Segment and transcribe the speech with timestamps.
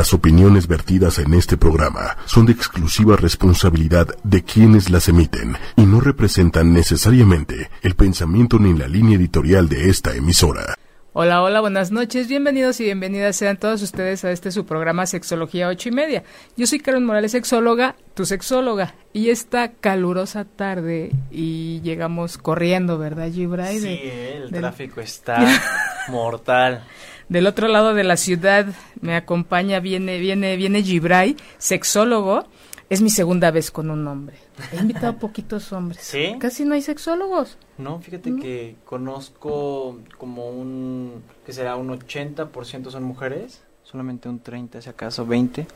[0.00, 5.82] Las opiniones vertidas en este programa son de exclusiva responsabilidad de quienes las emiten y
[5.82, 10.74] no representan necesariamente el pensamiento ni la línea editorial de esta emisora.
[11.12, 15.68] Hola, hola, buenas noches, bienvenidos y bienvenidas sean todos ustedes a este su programa Sexología
[15.68, 16.24] 8 y media.
[16.56, 23.30] Yo soy Karen Morales, sexóloga, tu sexóloga, y esta calurosa tarde y llegamos corriendo, ¿verdad,
[23.30, 23.80] Gibray?
[23.80, 25.44] Sí, el tráfico está
[26.08, 26.84] mortal.
[27.30, 28.66] Del otro lado de la ciudad
[29.00, 32.44] me acompaña, viene, viene, viene Gibray, sexólogo.
[32.90, 34.36] Es mi segunda vez con un hombre.
[34.72, 36.00] He invitado poquitos hombres.
[36.02, 36.34] ¿Sí?
[36.40, 37.56] Casi no hay sexólogos.
[37.78, 44.82] No, fíjate que conozco como un, que será un 80% son mujeres, solamente un 30,
[44.82, 45.66] si acaso 20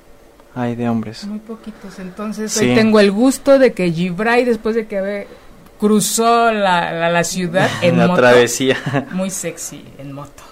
[0.57, 1.25] hay de hombres.
[1.25, 2.01] Muy poquitos.
[2.01, 2.69] Entonces Sí.
[2.71, 5.27] hoy tengo el gusto de que Gibray, después de que habe-
[5.79, 8.77] cruzó la, la, la ciudad en la moto, travesía.
[9.13, 10.43] muy sexy en moto.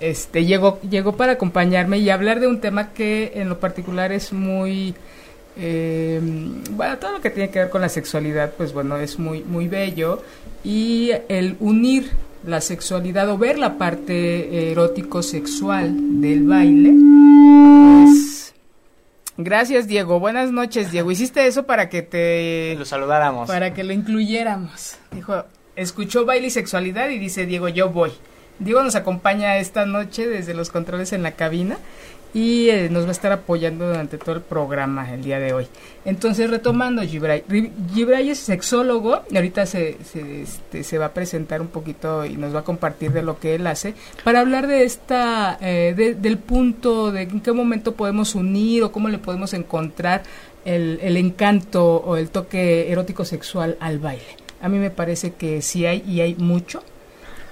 [0.00, 4.32] Este llegó llegó para acompañarme y hablar de un tema que en lo particular es
[4.32, 4.94] muy
[5.56, 6.20] eh,
[6.70, 9.66] bueno todo lo que tiene que ver con la sexualidad pues bueno es muy muy
[9.66, 10.22] bello
[10.62, 12.10] y el unir
[12.46, 16.94] la sexualidad o ver la parte erótico sexual del baile
[18.04, 18.54] pues,
[19.36, 23.48] gracias Diego buenas noches Diego hiciste eso para que te Lo saludáramos.
[23.48, 24.96] para que lo incluyéramos.
[25.10, 28.12] Dijo, escuchó baile y sexualidad y dice Diego, yo voy.
[28.58, 31.78] Diego nos acompaña esta noche desde los controles en la cabina
[32.34, 35.66] y eh, nos va a estar apoyando durante todo el programa el día de hoy.
[36.04, 37.42] Entonces, retomando, Gibray.
[37.94, 42.36] Gibray es sexólogo y ahorita se, se, este, se va a presentar un poquito y
[42.36, 46.14] nos va a compartir de lo que él hace para hablar de esta, eh, de-
[46.14, 50.22] del punto de en qué momento podemos unir o cómo le podemos encontrar
[50.66, 54.36] el, el encanto o el toque erótico sexual al baile.
[54.60, 56.82] A mí me parece que sí hay y hay mucho.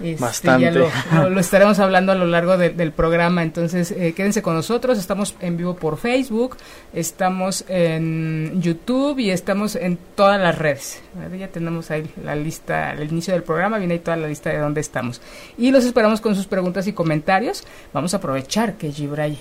[0.01, 0.65] Este, Bastante.
[0.65, 4.43] Ya lo, lo- lo estaremos hablando a lo largo de- del programa, entonces eh, quédense
[4.43, 4.99] con nosotros.
[4.99, 6.57] Estamos en vivo por Facebook,
[6.93, 11.01] estamos en YouTube y estamos en todas las redes.
[11.15, 11.39] ¿vale?
[11.39, 14.59] Ya tenemos ahí la lista, al inicio del programa viene ahí toda la lista de
[14.59, 15.21] dónde estamos.
[15.57, 17.65] Y los esperamos con sus preguntas y comentarios.
[17.93, 19.39] Vamos a aprovechar que Gibray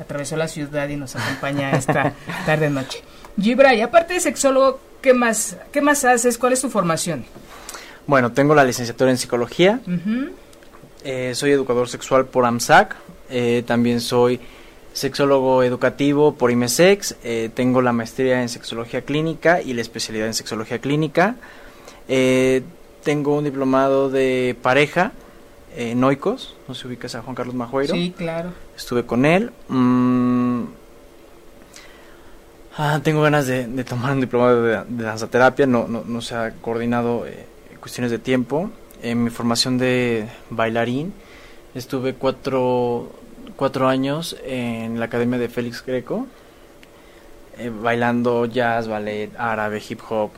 [0.00, 2.12] atravesó la ciudad y nos acompaña esta
[2.46, 3.02] tarde noche.
[3.40, 6.38] Gibray, aparte de sexólogo, ¿qué más, qué más haces?
[6.38, 7.24] ¿Cuál es tu formación?
[8.08, 9.80] Bueno, tengo la licenciatura en psicología,
[11.04, 12.96] eh, soy educador sexual por AMSAC,
[13.28, 14.40] eh, también soy
[14.94, 20.32] sexólogo educativo por IMESEX, eh, tengo la maestría en sexología clínica y la especialidad en
[20.32, 21.36] sexología clínica,
[22.08, 22.62] eh,
[23.04, 25.12] tengo un diplomado de pareja
[25.76, 27.92] en Oikos, no sé si ubicas a Juan Carlos Majueiro.
[27.92, 28.52] Sí, claro.
[28.74, 29.52] estuve con él.
[29.68, 30.62] Mm,
[32.78, 36.34] ah, tengo ganas de, de tomar un diplomado de, de danzaterapia, no, no, no se
[36.34, 37.44] ha coordinado eh,
[37.80, 38.70] cuestiones de tiempo.
[39.02, 41.12] En mi formación de bailarín
[41.74, 43.10] estuve cuatro,
[43.56, 46.26] cuatro años en la academia de Félix Greco,
[47.58, 50.30] eh, bailando jazz, ballet, árabe, hip hop,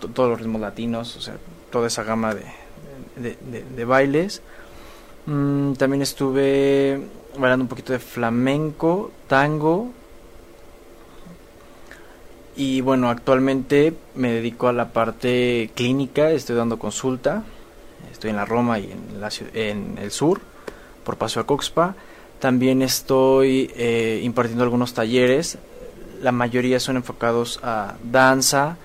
[0.00, 1.36] to- todos los ritmos latinos, o sea,
[1.70, 2.44] toda esa gama de,
[3.16, 4.42] de- de- de bailes.
[5.26, 7.00] Mm, también estuve
[7.38, 9.90] bailando un poquito de flamenco, tango.
[12.56, 17.42] Y bueno, actualmente me dedico a la parte clínica, estoy dando consulta.
[18.12, 20.40] Estoy en la Roma y en, la en el sur,
[21.04, 21.94] por Paseo a Coxpa.
[22.38, 25.58] También estoy eh, impartiendo algunos talleres.
[26.22, 28.76] La mayoría son enfocados a danza.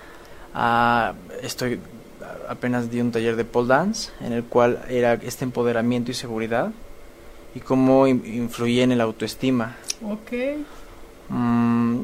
[0.56, 1.14] A,
[1.44, 1.80] estoy
[2.48, 6.72] apenas di un taller de pole dance en el cual era este empoderamiento y seguridad
[7.54, 9.76] y cómo in- influía en el autoestima.
[10.04, 10.32] Ok.
[11.30, 12.02] Mm,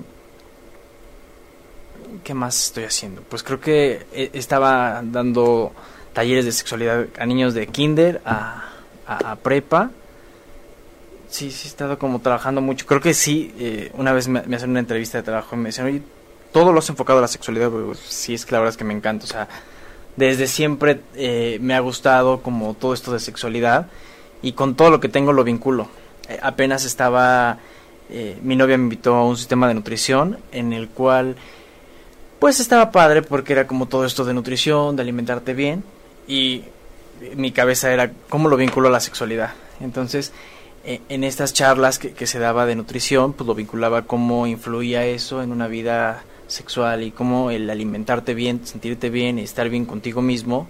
[2.23, 3.21] ¿Qué más estoy haciendo?
[3.21, 5.73] Pues creo que eh, estaba dando
[6.13, 8.71] talleres de sexualidad a niños de kinder, a,
[9.43, 9.91] prepa.
[11.29, 12.85] Sí, sí, he estado como trabajando mucho.
[12.85, 15.88] Creo que sí, eh, una vez me, hacen una entrevista de trabajo y me decían,
[15.88, 16.01] oye,
[16.51, 18.85] todo lo has enfocado a la sexualidad, pero sí, es que la verdad es que
[18.85, 19.25] me encanta.
[19.25, 19.47] O sea,
[20.16, 23.87] desde siempre eh, me ha gustado como todo esto de sexualidad
[24.41, 25.89] y con todo lo que tengo lo vinculo.
[26.29, 27.57] Eh, apenas estaba,
[28.09, 31.35] eh, mi novia me invitó a un sistema de nutrición en el cual
[32.45, 35.83] pues estaba padre porque era como todo esto de nutrición, de alimentarte bien
[36.27, 36.61] y
[37.35, 39.55] mi cabeza era cómo lo vinculo a la sexualidad.
[39.79, 40.31] Entonces,
[40.83, 45.07] eh, en estas charlas que, que se daba de nutrición, pues lo vinculaba cómo influía
[45.07, 49.85] eso en una vida sexual y cómo el alimentarte bien, sentirte bien y estar bien
[49.85, 50.67] contigo mismo,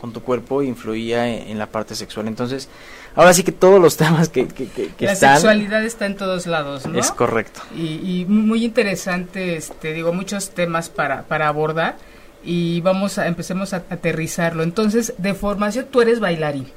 [0.00, 2.28] con tu cuerpo, influía en, en la parte sexual.
[2.28, 2.68] Entonces,
[3.16, 5.34] ahora sí que todos los temas que, que, que- que la están...
[5.36, 6.98] sexualidad está en todos lados, ¿no?
[6.98, 7.60] Es correcto.
[7.76, 11.96] y, y muy interesante, este, digo, muchos temas para, para abordar
[12.44, 14.62] y vamos a empecemos a aterrizarlo.
[14.62, 16.68] Entonces, de formación, tú eres bailarín.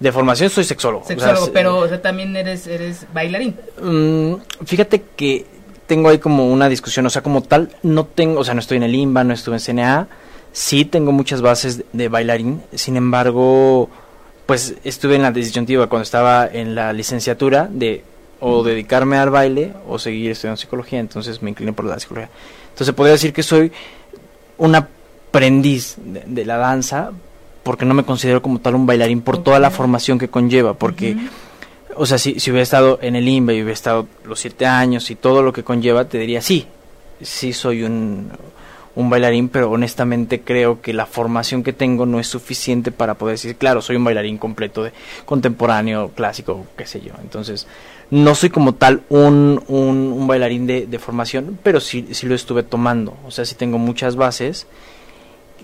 [0.00, 1.06] De formación soy sexólogo.
[1.06, 3.56] Sexólogo, pero también eres, eres bailarín.
[3.80, 4.34] Mm,
[4.66, 5.46] fíjate que
[5.86, 8.76] tengo ahí como una discusión, o sea, como tal, no tengo, o sea, no estoy
[8.78, 10.08] en el IMBA, no estuve en CNA,
[10.56, 13.90] sí tengo muchas bases de, bailarín, sin embargo,
[14.46, 18.04] pues estuve en la disyuntiva cuando estaba en la licenciatura de
[18.40, 22.30] o dedicarme al baile o seguir estudiando psicología, entonces me incliné por la psicología.
[22.70, 23.70] Entonces podría decir que soy
[24.56, 27.10] un aprendiz de, la danza
[27.62, 31.18] porque no me considero como tal un bailarín por toda la formación que conlleva, porque
[31.96, 35.10] o sea, si, si hubiera estado en el INBA y hubiera estado los siete años
[35.10, 36.66] y todo lo que conlleva, te diría sí,
[37.20, 38.30] sí soy un,
[38.96, 43.34] un bailarín, pero honestamente creo que la formación que tengo no es suficiente para poder
[43.34, 44.92] decir, claro, soy un bailarín completo de
[45.24, 47.12] contemporáneo, clásico, qué sé yo.
[47.22, 47.66] Entonces,
[48.10, 52.34] no soy como tal un, un, un bailarín de, de, formación, pero sí, sí lo
[52.34, 53.16] estuve tomando.
[53.26, 54.66] O sea, sí tengo muchas bases,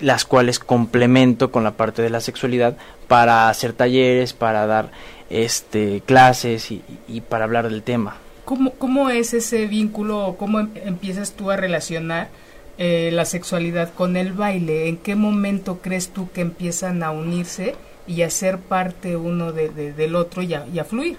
[0.00, 2.76] las cuales complemento con la parte de la sexualidad
[3.08, 4.90] para hacer talleres, para dar
[5.30, 8.16] este, clases y, para hablar del tema.
[8.44, 12.28] ¿Cómo, ¿Cómo es ese vínculo cómo em, empiezas tú a relacionar
[12.84, 14.88] eh, la sexualidad con el baile?
[14.88, 17.76] ¿En qué momento crees tú que empiezan a unirse
[18.08, 21.16] y a ser parte uno del otro y a, fluir?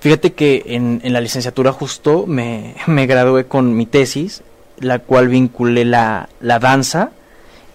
[0.00, 4.42] Fíjate que en, en la licenciatura justo me, me, gradué con mi tesis,
[4.78, 7.10] la cual vinculé la, la danza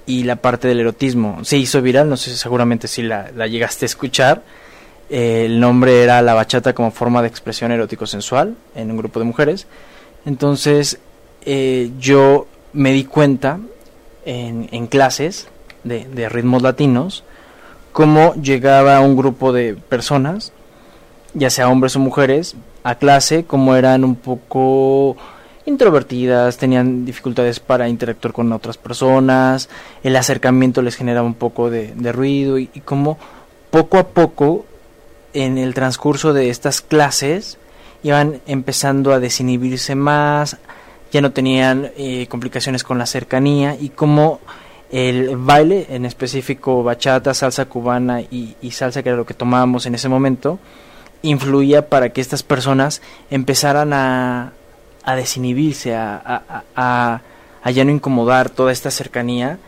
[0.08, 1.44] y la parte del erotismo.
[1.44, 4.42] Se hizo viral, no sé seguramente si la, la llegaste a escuchar
[5.14, 9.68] el nombre era La Bachata como forma de expresión erótico-sensual en un grupo de mujeres.
[10.26, 10.98] Entonces
[11.46, 13.60] eh, yo me di cuenta
[14.26, 15.48] en, en clases
[15.84, 17.24] de, ritmos latinos
[17.92, 20.52] cómo llegaba un grupo de personas,
[21.34, 25.16] ya sea hombres o mujeres, a clase, como eran un poco
[25.66, 29.70] introvertidas, tenían dificultades para interactuar con otras personas,
[30.04, 33.18] el acercamiento les generaba un poco de, ruido y, y como
[33.70, 34.66] poco a poco
[35.34, 37.58] en el transcurso de estas clases
[38.02, 40.58] iban empezando a desinhibirse más,
[41.14, 44.40] ya no tenían eh, complicaciones con la cercanía y como
[44.92, 49.94] el baile, en específico bachata, salsa cubana y, salsa, que era lo que tomábamos en
[49.94, 50.60] ese momento,
[51.22, 54.54] influía para que estas personas empezaran a,
[55.04, 57.22] a desinhibirse, a, a,
[57.64, 59.60] a, ya no incomodar toda esta cercanía.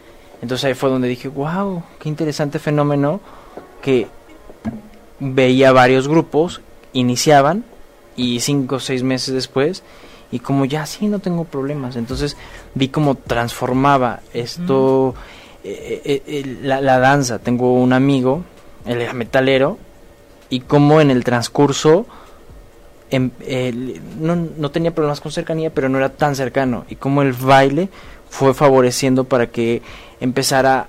[0.41, 3.19] Entonces ahí fue donde dije, wow, qué interesante fenómeno
[3.83, 4.07] que
[5.19, 6.62] veía varios grupos,
[6.94, 7.65] iniciaban
[8.15, 9.83] y cinco o seis meses después
[10.35, 12.35] y como ya sí no tengo problemas, entonces
[12.73, 15.15] vi cómo transformaba esto,
[15.63, 18.43] eh, eh, eh, la, danza, tengo un amigo,
[18.85, 19.77] él era metalero,
[20.49, 22.05] y como en el transcurso
[23.09, 23.31] em,
[24.19, 27.88] no, no tenía problemas con cercanía, pero no era tan cercano, y como el baile
[28.29, 29.81] fue favoreciendo para que
[30.19, 30.88] empezara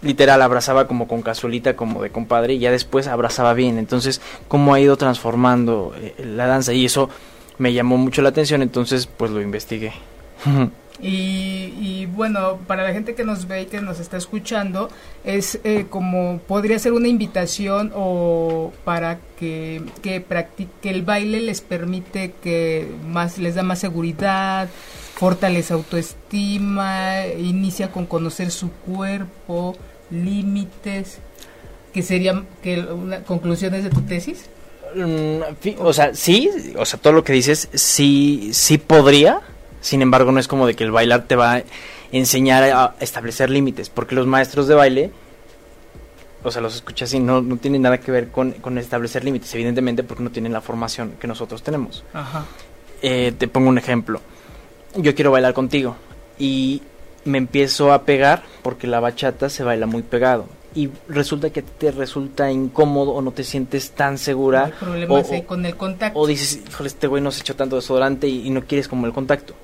[0.00, 3.76] literal abrazaba como con casualita, como de compadre, y ya después abrazaba bien.
[3.76, 5.92] Entonces, cómo ha ido transformando
[6.24, 7.10] la danza, y eso
[7.58, 9.92] me llamó mucho la atención, entonces pues lo investigué.
[11.00, 14.88] Y, bueno, para la gente que nos ve y que nos está escuchando,
[15.22, 21.60] es eh, como podría ser una invitación o para que, que practique el baile les
[21.60, 24.68] permite que más les da más seguridad,
[25.14, 29.76] fortalece autoestima, inicia con conocer su cuerpo,
[30.10, 31.18] límites,
[31.92, 32.84] que serían que
[33.26, 34.46] conclusiones de tu tesis.
[34.94, 35.40] Mm,
[35.78, 39.40] o sea, sí, o sea, todo lo que dices sí sí podría,
[39.80, 41.62] sin embargo no es como de que el bailar te va a
[42.12, 45.10] enseñar a establecer límites, porque los maestros de baile
[46.44, 49.52] o sea, los escuchas y no, no tienen nada que ver con, con establecer límites,
[49.54, 52.04] evidentemente porque no tienen la formación que nosotros tenemos.
[52.14, 52.44] Ajá.
[53.02, 54.20] Eh, te pongo un ejemplo
[54.94, 55.96] yo quiero bailar contigo.
[56.38, 56.82] Y
[57.24, 60.46] me empiezo a pegar porque la bachata se baila muy pegado.
[60.74, 64.72] Y resulta que te resulta incómodo o no te sientes tan segura.
[65.08, 66.18] o, con el contacto.
[66.18, 69.06] O dices, híjole, este güey no se echó tanto desodorante y, y, no quieres como
[69.06, 69.54] el contacto.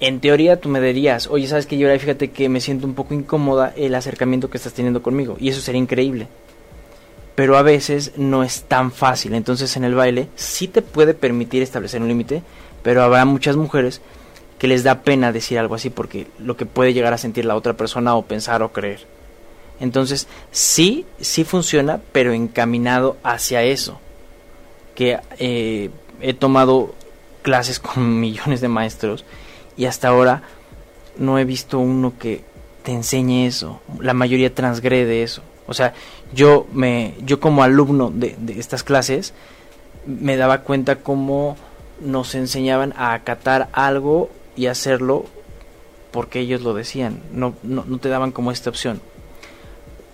[0.00, 3.12] En teoría tú me dirías, oye, ¿sabes que Yo fíjate que me siento un poco
[3.12, 5.36] incómoda el acercamiento que estás teniendo conmigo.
[5.38, 6.26] Y eso sería increíble.
[7.34, 9.34] Pero a veces no es tan fácil.
[9.34, 12.42] Entonces en el baile sí te puede permitir establecer un límite,
[12.82, 14.00] pero habrá muchas mujeres
[14.60, 17.56] que les da pena decir algo así porque lo que puede llegar a sentir la
[17.56, 19.06] otra persona o pensar o creer.
[19.80, 23.98] Entonces, sí, sí funciona, pero encaminado hacia eso.
[24.94, 26.94] Que eh, he tomado
[27.42, 29.24] clases con millones de maestros
[29.76, 30.42] y hasta ahora
[31.16, 32.44] no he visto uno que
[32.82, 33.80] te enseñe eso.
[33.98, 35.42] La mayoría transgrede eso.
[35.66, 35.94] O sea,
[36.34, 39.34] yo me, yo como alumno de, estas clases
[40.04, 41.56] me daba cuenta cómo
[42.00, 45.26] nos enseñaban a acatar algo y hacerlo
[46.10, 49.00] porque ellos lo decían, no, no, te daban como esta opción.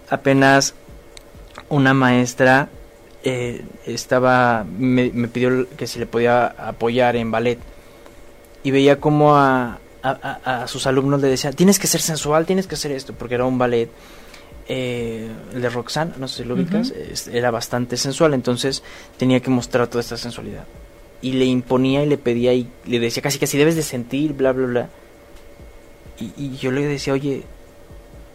[0.08, 0.74] Apenas
[1.68, 2.68] una maestra
[3.24, 7.58] eh, estaba me, me, pidió que si le podía apoyar en ballet.
[8.62, 12.66] Y veía como a, a, a, sus alumnos le decía tienes que ser sensual tienes
[12.66, 13.88] que hacer esto porque era un ballet
[14.68, 17.32] eh, el de Roxanne no sé si lo ubicas uh -huh.
[17.32, 18.82] era bastante sensual entonces
[19.16, 20.64] tenía que mostrar toda esta sensualidad.
[21.22, 24.34] Y le imponía y le pedía y le decía casi que así debes de sentir
[24.34, 24.88] bla bla bla.
[26.20, 27.42] Y, y yo le decía oye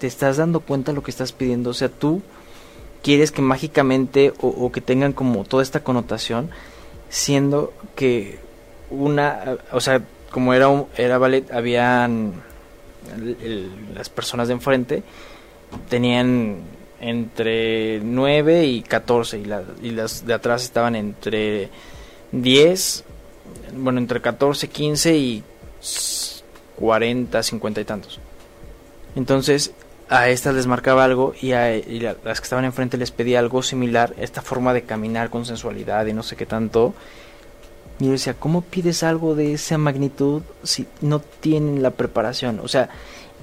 [0.01, 2.21] te estás dando cuenta de lo que estás pidiendo o sea tú
[3.01, 6.49] quieres que mágicamente o, que tengan como toda esta connotación,
[7.09, 8.39] siendo que
[8.89, 12.33] una, o sea, como era un, era ballet, habían
[13.95, 15.03] las personas de enfrente
[15.89, 16.61] tenían
[16.99, 21.69] entre 9 y 14 y, y las de atrás estaban entre
[22.31, 23.03] 10,
[23.75, 25.43] bueno, entre 14, 15 y
[26.75, 28.19] 40, 50 y tantos.
[29.15, 29.73] Entonces,
[30.11, 31.71] a estas les marcaba algo y a,
[32.25, 36.13] las que estaban enfrente les pedía algo similar, esta forma de caminar con sensualidad y
[36.13, 36.93] no sé qué tanto.
[37.97, 42.59] Y yo decía, ¿cómo pides algo de esa magnitud si no tienen la preparación?
[42.59, 42.89] O sea,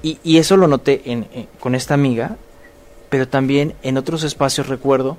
[0.03, 1.25] y, y eso lo noté en,
[1.59, 2.35] con esta amiga,
[3.09, 5.17] pero también en otros espacios recuerdo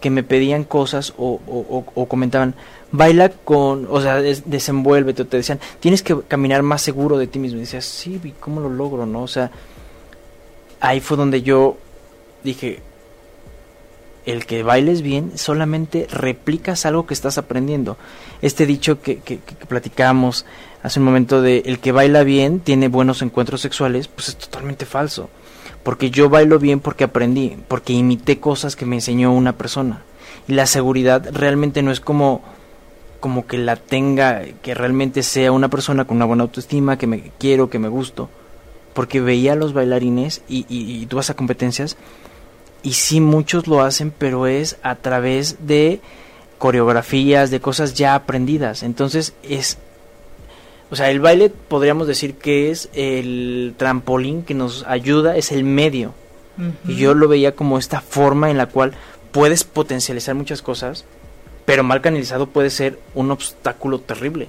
[0.00, 2.54] que me pedían cosas o comentaban,
[2.92, 7.26] baila con, o sea, des, desenvuélvete, o te decían, tienes que caminar más seguro de
[7.26, 7.58] ti mismo.
[7.58, 9.04] Y decías, sí, ¿cómo lo logro?
[9.04, 9.50] no O sea,
[10.82, 11.78] ahí fue donde yo
[12.42, 12.80] dije,
[14.26, 17.96] el que bailes bien solamente replicas algo que estás aprendiendo.
[18.42, 20.44] Este dicho que, que, que platicamos
[20.82, 24.84] hace un momento de el que baila bien tiene buenos encuentros sexuales, pues es totalmente
[24.84, 25.30] falso.
[25.84, 30.02] Porque yo bailo bien porque aprendí, porque imité cosas que me enseñó una persona.
[30.48, 32.42] Y la seguridad realmente no es como
[33.20, 37.30] como que la tenga, que realmente sea una persona con una buena autoestima, que me
[37.38, 38.28] quiero, que me gusto
[38.94, 41.96] porque veía a los bailarines y, y, y, tú vas a competencias
[42.82, 46.00] y sí muchos lo hacen, pero es a través de
[46.58, 48.82] coreografías, de cosas ya aprendidas.
[48.82, 49.78] Entonces es,
[50.90, 55.64] o sea, el baile podríamos decir que es el trampolín que nos ayuda, es el
[55.64, 56.14] medio.
[56.58, 56.72] Uh -huh.
[56.88, 58.92] Y yo lo veía como esta forma en la cual
[59.30, 61.04] puedes potencializar muchas cosas,
[61.64, 64.48] pero mal canalizado puede ser un obstáculo terrible.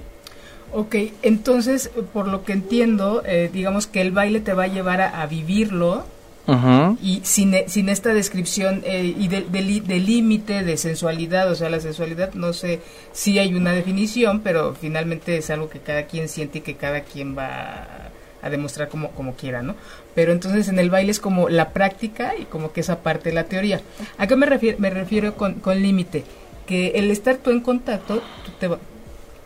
[0.76, 5.00] Ok, entonces, por lo que entiendo, eh, digamos que el baile te va a llevar
[5.00, 6.04] a, a vivirlo
[6.48, 6.98] uh -huh.
[7.00, 11.70] y sin, sin, esta descripción eh, y de, de, de, límite de sensualidad, o sea,
[11.70, 12.80] la sensualidad, no sé
[13.12, 17.02] si hay una definición, pero finalmente es algo que cada quien siente y que cada
[17.02, 18.10] quien va a,
[18.42, 19.76] a demostrar como, como quiera, ¿no?
[20.16, 23.36] Pero entonces en el baile es como la práctica y como que esa parte de
[23.36, 23.80] la teoría.
[24.18, 26.24] ¿A qué me refiero, me refiero con, con límite?
[26.66, 28.68] Que el estar tú en contacto, tú te,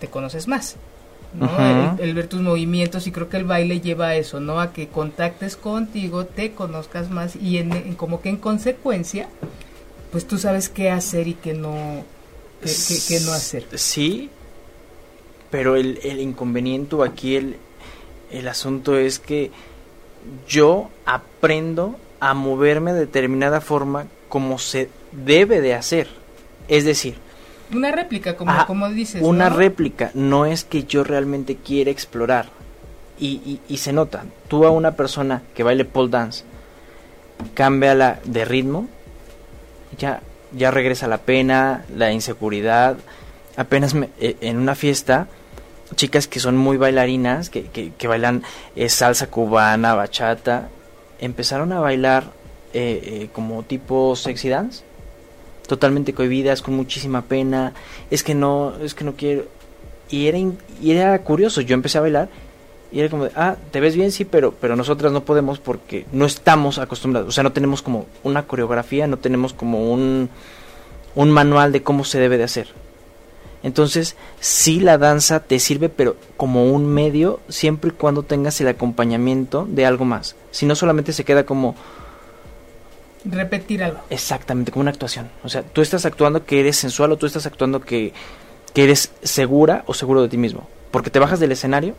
[0.00, 0.78] te conoces más.
[1.34, 1.46] ¿No?
[1.46, 1.94] Uh -huh.
[1.98, 4.60] el, el, ver tus movimientos y creo que el baile lleva a eso, ¿no?
[4.60, 9.28] A que contactes contigo, te conozcas más y en, en como que en consecuencia,
[10.10, 12.04] pues tú sabes qué hacer y qué no,
[12.62, 13.66] qué, qué, qué no hacer.
[13.74, 14.30] Sí,
[15.50, 17.56] pero el, el inconveniente aquí, el,
[18.30, 19.50] el asunto es que
[20.48, 26.08] yo aprendo a moverme de determinada forma como se debe de hacer.
[26.68, 27.16] Es decir,
[27.72, 29.22] una réplica, como, como dices.
[29.22, 29.56] Una ¿no?
[29.56, 32.46] réplica, no es que yo realmente quiera explorar.
[33.18, 36.44] Y, y, y, se nota, tú a una persona que baile pole dance,
[37.54, 38.86] cámbiala de ritmo,
[39.98, 40.20] ya,
[40.52, 42.96] ya regresa la pena, la inseguridad.
[43.56, 45.26] Apenas me, eh, en una fiesta,
[45.96, 48.44] chicas que son muy bailarinas, que, que, que bailan
[48.76, 50.68] eh, salsa cubana, bachata,
[51.18, 52.30] empezaron a bailar
[52.72, 54.84] eh, eh como tipo sexy dance
[55.68, 57.74] totalmente cohibidas, con muchísima pena,
[58.10, 59.44] es que no, es que no quiero.
[60.10, 62.28] Y era, y era curioso, yo empecé a bailar
[62.90, 66.06] y era como de, ah, te ves bien, sí, pero, pero nosotras no podemos porque
[66.10, 70.30] no estamos acostumbrados, o sea, no tenemos como una coreografía, no tenemos como un,
[71.14, 72.68] un manual de cómo se debe de hacer.
[73.62, 78.68] Entonces, sí la danza te sirve, pero como un medio, siempre y cuando tengas el
[78.68, 80.36] acompañamiento de algo más.
[80.50, 81.74] Si no solamente se queda como,
[83.24, 84.00] repetir algo.
[84.10, 85.28] Exactamente, como una actuación.
[85.42, 88.12] O sea, tú estás actuando que eres sensual o tú estás actuando que,
[88.74, 90.68] que eres segura o seguro de ti mismo.
[90.90, 91.94] Porque te bajas del escenario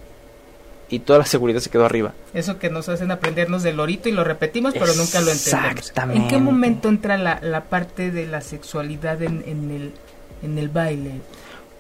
[0.90, 2.14] y toda la seguridad se quedó arriba.
[2.34, 5.78] Eso que nos hacen aprendernos del lorito y lo repetimos, pero nunca lo entendemos.
[5.78, 6.24] Exactamente.
[6.24, 9.94] ¿En qué momento entra la, la parte de la sexualidad en, en, el,
[10.42, 11.22] en el baile?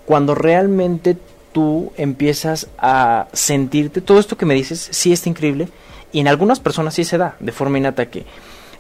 [0.05, 1.17] Cuando realmente
[1.51, 5.69] tú empiezas a sentirte, todo esto que me dices sí está increíble,
[6.11, 8.25] y en algunas personas sí se da, de forma innata que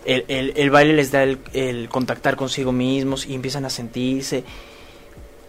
[0.09, 4.43] el, el, el, baile les da el, el, contactar consigo mismos y empiezan a sentirse.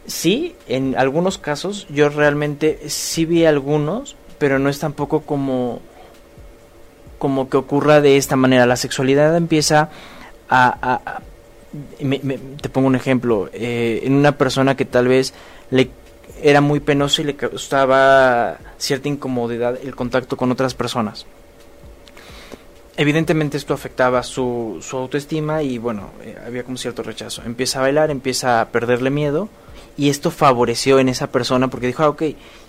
[0.07, 5.81] Sí, en algunos casos yo realmente sí vi algunos, pero no es tampoco como
[7.19, 8.65] como que ocurra de esta manera.
[8.67, 9.91] La sexualidad empieza
[10.49, 11.21] a, a,
[12.61, 15.35] te pongo un ejemplo, eh, en una persona que tal vez
[15.71, 15.91] le
[16.43, 21.27] era muy penoso y le causaba cierta incomodidad el contacto con otras personas.
[22.97, 27.43] Evidentemente esto afectaba su, su autoestima y bueno, eh, había como cierto rechazo.
[27.45, 29.49] Empieza a bailar, empieza a perderle miedo
[29.97, 32.23] y esto favoreció en esa persona porque dijo, ah, ok,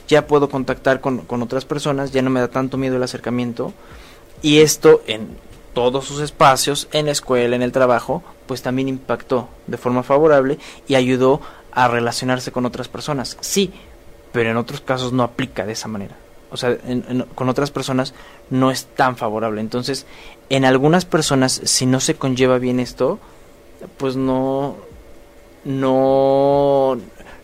[0.07, 3.73] ya puedo contactar con, con otras personas, ya no me da tanto miedo el acercamiento
[4.41, 5.37] y esto en
[5.73, 10.59] todos sus espacios, en la escuela, en el trabajo, pues también impactó de forma favorable
[10.87, 13.37] y ayudó a relacionarse con otras personas.
[13.39, 13.71] Sí,
[14.31, 16.17] pero en otros casos no aplica de esa manera.
[16.51, 16.77] O sea,
[17.33, 18.13] con otras personas
[18.49, 19.61] no es tan favorable.
[19.61, 20.05] Entonces,
[20.49, 23.19] en algunas personas, si no se conlleva bien esto,
[23.97, 24.75] pues no,
[25.63, 26.97] no,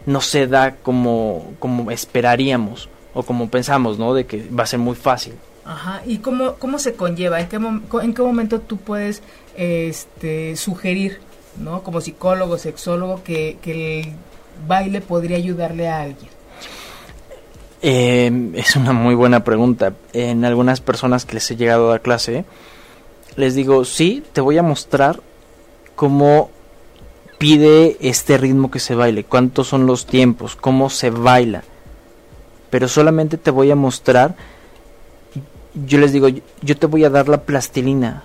[0.05, 4.13] no se da como, como esperaríamos o como pensamos, ¿no?
[4.13, 5.35] De que va a ser muy fácil.
[5.63, 7.39] Ajá, ¿y cómo, cómo se conlleva?
[7.39, 9.21] ¿En qué, ¿En qué momento tú puedes
[9.55, 11.19] este, sugerir,
[11.57, 11.81] ¿no?
[11.83, 14.13] Como psicólogo, sexólogo, que el
[14.67, 16.36] baile podría ayudarle a alguien?
[17.89, 19.93] Eh, es una muy buena pregunta.
[20.11, 22.43] En algunas personas que les he llegado a dar clase,
[23.37, 25.21] les digo, sí, te voy a mostrar
[25.95, 26.51] cómo
[27.37, 31.63] pide este ritmo que se baile, cuántos son los tiempos, cómo se baila.
[32.69, 34.35] Pero solamente te voy a mostrar
[35.85, 36.27] yo les digo,
[36.61, 38.23] yo te voy a dar la plastilina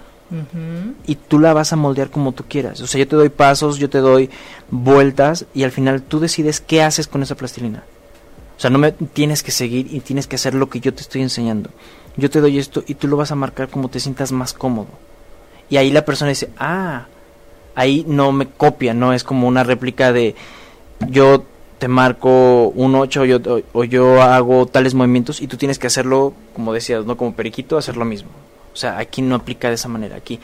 [1.07, 2.81] y tú la vas a moldear como tú quieras.
[2.81, 4.31] O sea, yo te doy pasos, yo te doy
[4.71, 7.85] vueltas y al final tú decides qué haces con esa plastilina.
[8.57, 11.03] O sea, no me tienes que seguir y tienes que hacer lo que yo te
[11.03, 11.71] estoy enseñando.
[12.17, 14.89] Yo te doy esto y tú lo vas a marcar como te sientas más cómodo.
[15.71, 17.07] Y ahí la persona dice, ah,
[17.75, 20.35] ahí no me copia, no es como una réplica de
[21.09, 21.45] yo
[21.79, 23.23] te marco un 8
[23.73, 27.77] o yo, hago tales movimientos y tú tienes que hacerlo, como decías, no como periquito,
[27.77, 28.31] hacer lo mismo.
[28.73, 30.17] O sea, aquí no aplica de esa manera.
[30.17, 30.39] Aquí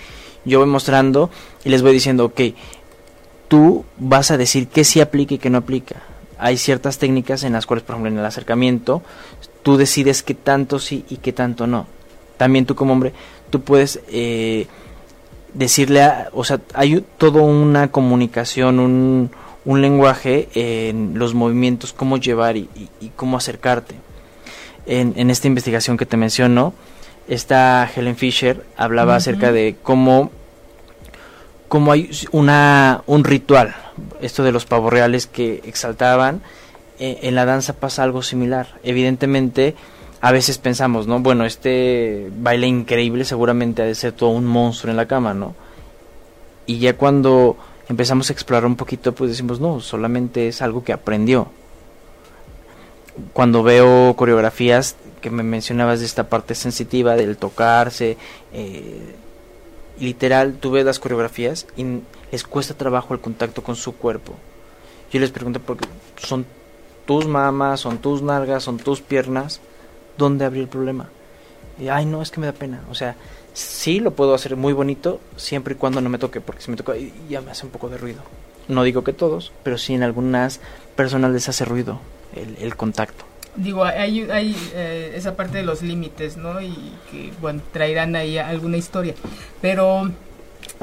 [0.45, 1.31] yo voy mostrando
[1.65, 2.41] y les voy diciendo, ok,
[3.47, 6.03] tú vas a decir qué sí aplica y qué no aplica.
[6.39, 9.03] Hay ciertas técnicas en las cuales, por ejemplo, en el acercamiento,
[9.63, 11.87] tú decides qué tanto sí y qué tanto no.
[12.37, 13.13] También tú como hombre,
[13.51, 14.67] tú puedes eh,
[15.55, 19.31] decirle, a, o sea, hay toda una comunicación, un
[19.69, 22.69] un lenguaje en los movimientos, cómo llevar y,
[23.17, 23.97] cómo acercarte.
[24.87, 26.73] En, esta investigación que te menciono,
[27.29, 30.31] esta Helen Fisher hablaba acerca de cómo,
[31.69, 33.77] cómo hay una, un ritual,
[34.21, 36.43] esto de los pavos reales que exaltaban,
[36.99, 38.79] eh, en la danza pasa algo similar.
[38.83, 39.77] Evidentemente,
[40.21, 41.21] a veces pensamos, ¿no?
[41.21, 45.55] Bueno, este baile increíble seguramente ha de ser todo un monstruo en la cama, ¿no?
[46.67, 47.57] Y ya cuando
[47.89, 51.49] empezamos a explorar un poquito, pues decimos, no, solamente es algo que aprendió.
[53.33, 58.17] Cuando veo coreografías que me mencionabas de esta parte sensitiva, del tocarse,
[58.53, 59.15] eh,
[60.01, 64.35] literal, tú ves las coreografías y les cuesta trabajo el contacto con su cuerpo.
[65.13, 66.45] Yo les pregunto, porque son
[67.07, 69.61] tus mamas, son tus nalgas, son tus piernas,
[70.19, 71.09] ¿dónde habría el problema?
[71.81, 72.83] Y, ay, no, es que me da pena.
[72.91, 73.17] O sea,
[73.55, 76.77] sí lo puedo hacer muy bonito siempre y cuando no me toque, porque si me
[76.77, 76.95] toca
[77.29, 78.21] ya me hace un poco de ruido.
[78.69, 80.61] No digo que todos, pero sí en algunas
[80.95, 82.01] personas les hace ruido
[82.35, 83.25] el, contacto.
[83.57, 86.61] Digo, hay, hay eh, esa parte de los límites, ¿no?
[86.61, 86.75] Y
[87.11, 89.15] que, bueno, traerán ahí alguna historia.
[89.61, 90.11] Pero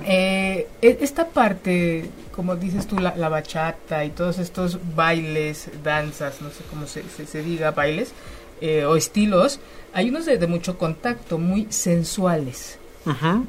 [0.03, 6.49] eh, e, esta parte, como dices tú, la, bachata y todos estos bailes, danzas, no
[6.49, 8.13] sé cómo se, se, diga, bailes
[8.61, 9.59] eh, o estilos,
[9.93, 12.79] hay unos de, mucho contacto, muy sensuales.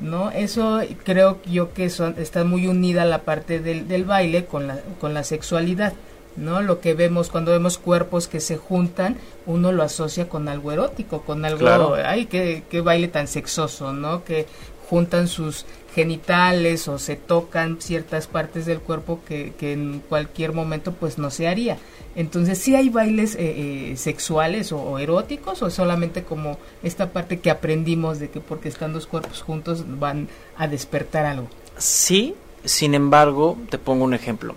[0.03, 0.31] ¿No?
[0.33, 4.81] Eso creo yo que son, está muy unida la parte del, del baile con la,
[5.01, 5.95] con la sexualidad.
[6.37, 6.63] ¿No?
[6.63, 11.23] Lo que vemos cuando vemos cuerpos que se juntan, uno lo asocia con algo erótico,
[11.23, 14.25] con algo, ay, qué, qué baile tan sexoso, ¿no?
[14.25, 14.47] Que
[14.89, 20.93] juntan sus genitales o se tocan ciertas partes del cuerpo que, que en cualquier momento
[20.93, 21.79] pues no se haría.
[22.17, 27.51] Entonces, ¿sí hay bailes eh, eh, sexuales o, eróticos o solamente como esta parte que
[27.51, 31.49] aprendimos de que porque están dos cuerpos juntos van a despertar algo?
[31.77, 34.55] Sí, sin embargo, te pongo un ejemplo.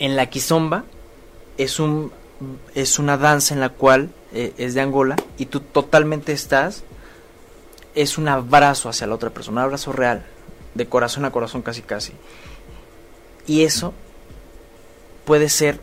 [0.00, 0.84] En la quizomba
[1.56, 2.10] es, un,
[2.74, 6.82] es una danza en la cual eh, es de Angola y tú totalmente estás,
[7.94, 10.24] es un abrazo hacia la otra persona, un abrazo real,
[10.74, 12.12] de corazón a corazón casi casi.
[13.46, 13.94] Y eso
[15.24, 15.80] puede ser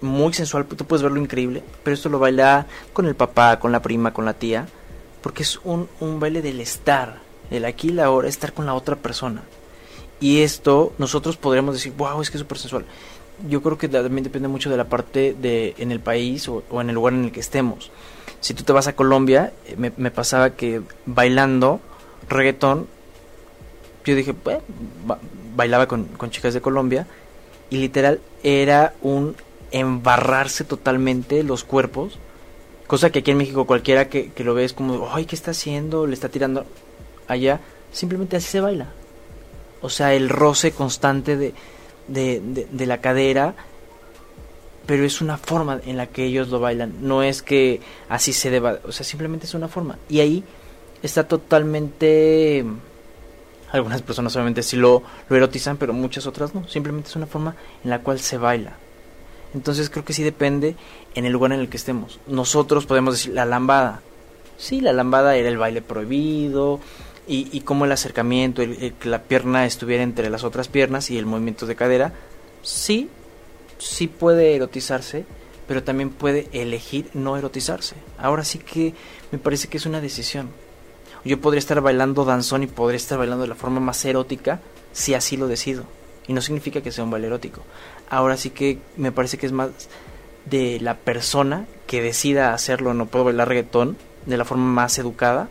[0.00, 3.82] muy sensual, tú puedes verlo increíble, pero esto lo baila con el papá, con la
[3.82, 4.66] prima, con la tía,
[5.22, 8.74] porque es un, un baile del estar, el aquí y la ahora, estar con la
[8.74, 9.42] otra persona.
[10.20, 12.84] Y esto nosotros podríamos decir, wow, es que es súper sensual.
[13.46, 16.88] Yo creo que también depende mucho de la parte de en el país o, en
[16.88, 17.90] el lugar en el que estemos.
[18.40, 21.80] Si tú te vas a Colombia, eh, me, me pasaba que bailando
[22.28, 22.86] reggaetón
[24.08, 24.58] yo dije, pues,
[25.54, 27.06] bailaba con, con chicas de Colombia
[27.68, 29.36] y literal era un
[29.70, 32.18] embarrarse totalmente los cuerpos.
[32.86, 35.50] Cosa que aquí en México cualquiera que, que lo ve es como, ay, ¿qué está
[35.50, 36.06] haciendo?
[36.06, 36.64] Le está tirando
[37.26, 37.60] allá.
[37.92, 38.88] Simplemente así se baila.
[39.82, 41.52] O sea, el roce constante de,
[42.08, 43.54] de, de, la cadera.
[44.86, 46.94] Pero es una forma en la que ellos lo bailan.
[47.02, 48.78] No es que así se deba.
[48.84, 49.98] O sea, simplemente es una forma.
[50.08, 50.44] Y ahí
[51.02, 52.64] está totalmente...
[53.70, 56.66] Algunas personas obviamente sí lo, lo erotizan, pero muchas otras no.
[56.66, 58.72] Simplemente es una forma en la cual se baila.
[59.54, 60.74] Entonces creo que sí depende
[61.14, 62.18] en el lugar en el que estemos.
[62.26, 64.00] Nosotros podemos decir la lambada.
[64.56, 66.80] Sí, la lambada era el baile prohibido
[67.28, 71.18] y, y como el acercamiento, el, que la pierna estuviera entre las otras piernas y
[71.18, 72.12] el movimiento de cadera,
[72.62, 73.10] sí,
[73.78, 75.26] sí puede erotizarse,
[75.66, 77.96] pero también puede elegir no erotizarse.
[78.16, 78.94] Ahora sí que
[79.30, 80.48] me parece que es una decisión.
[81.24, 84.60] Yo podría estar bailando danzón y podría estar bailando de la forma más erótica
[84.92, 85.84] si así lo decido.
[86.26, 87.62] Y no significa que sea un baile erótico.
[88.08, 89.70] Ahora sí que me parece que es más
[90.46, 92.94] de la persona que decida hacerlo.
[92.94, 95.48] No puedo bailar reggaetón de la forma más educada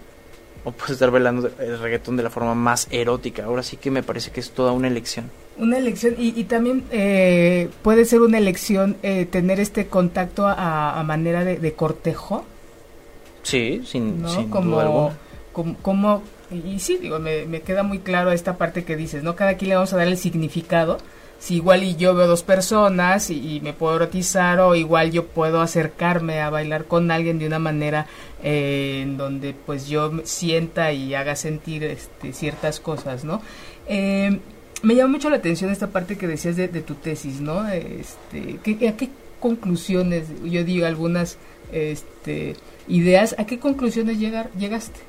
[0.67, 3.45] o puedo estar bailando el reggaetón de la forma más erótica.
[3.45, 5.32] Ahora sí que me parece que es toda una elección.
[5.58, 11.45] Una elección y, también eh, puede ser una elección eh, tener este contacto a, manera
[11.45, 12.43] de, cortejo.
[13.43, 15.13] Sí, sin, como,
[15.82, 19.38] Como, y sí, digo, me, me queda muy claro esta parte que dices, ¿no?
[19.38, 20.97] Cada quien le vamos a dar el significado
[21.39, 25.62] si igual y yo veo dos personas y, me puedo erotizar o igual yo puedo
[25.62, 28.08] acercarme a bailar con alguien de una manera
[28.43, 33.41] eh, en donde pues yo sienta y haga sentir este, ciertas cosas, ¿no?
[33.88, 34.39] Eh,
[34.84, 37.67] me llama mucho la atención esta parte que decías de, tu tesis, ¿no?
[37.67, 41.38] Este, ¿qué, ¿A qué conclusiones, yo digo algunas
[41.71, 42.56] este,
[42.88, 45.00] ideas, a qué conclusiones llegar, llegaste?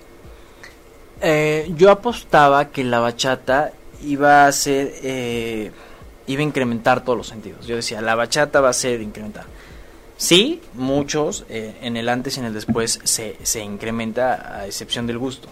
[1.21, 4.93] Eh, yo apostaba que la bachata iba a ser
[6.29, 7.67] iba a incrementar todos los sentidos.
[7.67, 9.47] Yo decía, la bachata va a ser incrementada.
[10.17, 15.07] Sí, muchos, eh, en el antes y en el después se, se incrementa a excepción
[15.07, 15.49] del gusto.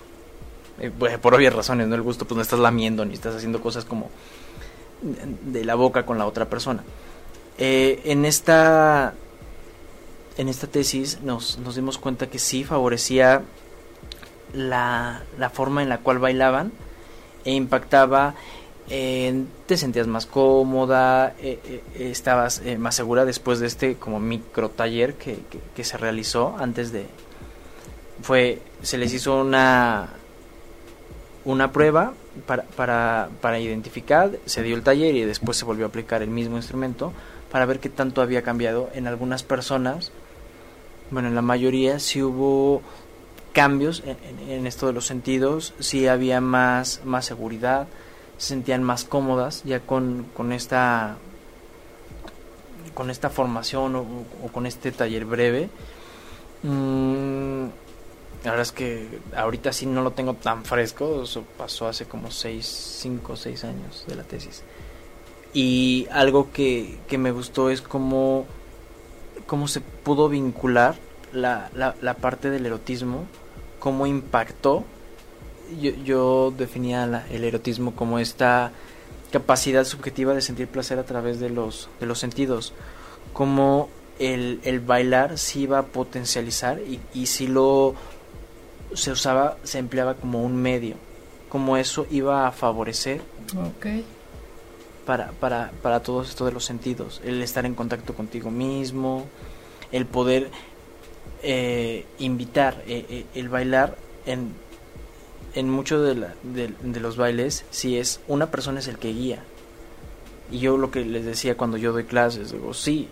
[0.80, 1.94] Eh, pues, por obvias razones, ¿no?
[1.94, 4.10] El gusto, pues no estás lamiendo ni estás haciendo cosas como
[5.02, 6.82] de la boca con la otra persona.
[7.58, 9.14] Eh, en esta
[10.36, 13.42] en esta tesis nos, nos dimos cuenta que sí favorecía
[14.52, 16.72] la, la forma en la cual bailaban
[17.44, 18.34] e impactaba
[18.88, 24.70] te sentías más cómoda, eh, eh, estabas eh, más segura después de este como micro
[24.70, 25.38] taller que,
[25.74, 27.06] que, se realizó antes de
[28.22, 30.10] fue se les hizo una
[31.44, 32.14] una prueba
[32.46, 36.30] para, para, para identificar, se dio el taller y después se volvió a aplicar el
[36.30, 37.12] mismo instrumento
[37.50, 40.12] para ver qué tanto había cambiado en algunas personas.
[41.10, 42.82] Bueno, en la mayoría sí hubo
[43.52, 47.86] cambios en, en esto de los sentidos, sí había más, más seguridad,
[48.38, 51.16] se sentían más cómodas ya con, con esta
[52.94, 54.06] con esta formación o,
[54.52, 55.68] con este taller breve.
[56.62, 57.66] Mm,
[58.42, 62.30] la verdad es que ahorita sí no lo tengo tan fresco eso pasó hace como
[62.30, 62.66] 6,
[63.00, 64.62] 5 o 6 años de la tesis.
[65.52, 68.46] Y algo que, que me gustó es cómo,
[69.46, 70.96] cómo se pudo vincular
[71.32, 73.26] la, la, la parte del erotismo
[73.78, 74.84] cómo impactó
[75.80, 78.72] yo, yo definía el erotismo como esta
[79.30, 82.72] capacidad subjetiva de sentir placer a través de los, de los sentidos,
[83.32, 87.94] como el, el bailar sí iba a potencializar y, y si lo
[88.94, 90.96] se usaba, se empleaba como un medio,
[91.48, 93.20] como eso iba a favorecer
[95.04, 99.26] para, para, para todo esto de los sentidos, el estar en contacto contigo mismo,
[99.92, 100.50] el poder
[101.42, 104.52] eh, invitar, eh, eh, el bailar en
[105.56, 106.28] en muchos de,
[106.82, 109.42] de, los bailes, si es una persona es el que guía.
[110.52, 113.08] Y yo lo que les decía cuando yo doy clases, digo, sí,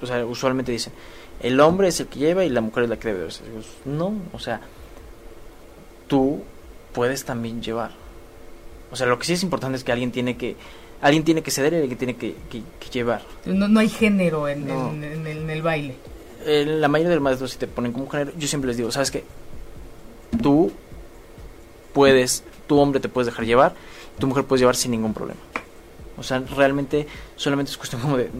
[0.00, 0.92] o sea, usualmente dicen,
[1.42, 3.24] el hombre es el que lleva y la mujer es la que debe.
[3.24, 4.60] Digo, no, o sea,
[6.06, 6.40] tú
[6.92, 7.90] puedes también llevar.
[8.92, 10.54] O sea, lo que sí es importante es que alguien tiene que
[11.00, 13.22] alguien tiene que ceder y alguien tiene que, que, llevar.
[13.44, 15.96] No, no hay género en, en, en, el, baile.
[16.46, 19.10] la mayoría de los maestros si te ponen como género, yo siempre les digo, ¿sabes
[19.10, 19.24] qué?
[20.40, 20.72] Tú
[21.98, 23.74] puedes, tu hombre te puedes dejar llevar,
[24.20, 25.40] tu mujer puedes llevar sin ningún problema.
[26.16, 28.30] O sea, realmente solamente es cuestión como de,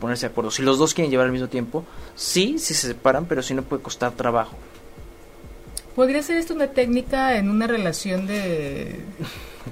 [0.00, 0.50] ponerse de acuerdo.
[0.50, 3.64] Si los dos quieren llevar al mismo tiempo, sí, sí se separan, pero sí no
[3.64, 4.56] puede costar trabajo.
[5.94, 9.00] ¿Podría ser esto una técnica en una relación de...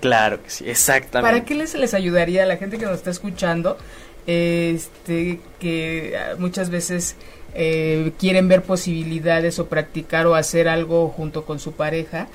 [0.03, 1.33] claro que sí, exactamente.
[1.33, 3.79] ¿Para qué les, les ayudaría a la gente que nos está escuchando?
[4.27, 7.17] Este, que muchas veces
[7.55, 12.29] eh, quieren ver posibilidades o practicar o hacer algo junto con su pareja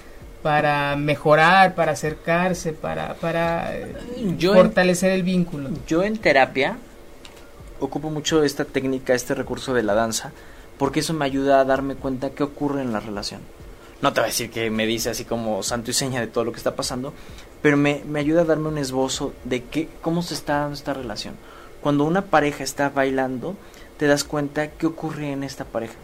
[0.46, 3.96] para mejorar, para acercarse, para, para eh,
[4.40, 5.72] fortalecer el vínculo.
[5.88, 6.78] Yo en terapia
[7.80, 10.34] ocupo mucho esta técnica, este recurso de la danza,
[10.78, 13.42] porque eso me ayuda a darme cuenta qué ocurre en la relación.
[14.04, 16.44] No te voy a decir que me dice así como santo y seña de todo
[16.44, 17.12] lo que está pasando,
[17.64, 20.94] pero me, me ayuda a darme un esbozo de qué, cómo se está dando esta
[20.94, 21.34] relación.
[21.82, 23.56] Cuando una pareja está bailando,
[23.98, 25.96] te das cuenta qué ocurre en esta pareja.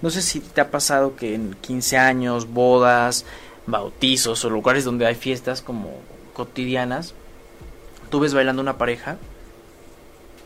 [0.00, 3.26] No sé si te ha pasado que en 15 años, bodas,
[3.66, 5.90] bautizos o lugares donde hay fiestas como
[6.34, 7.14] cotidianas,
[8.10, 9.18] tú ves bailando una pareja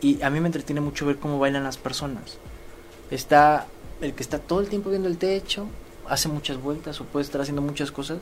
[0.00, 2.38] y a mí me entretiene mucho ver cómo bailan las personas.
[3.11, 3.66] Está
[4.00, 5.66] el que está todo el tiempo viendo el techo,
[6.09, 8.18] hace muchas vueltas o puede estar haciendo muchas cosas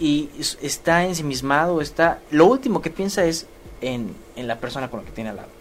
[0.00, 0.30] y
[0.62, 3.46] está ensimismado, está lo último que piensa es
[3.80, 5.57] en, en la persona con la que tiene al lado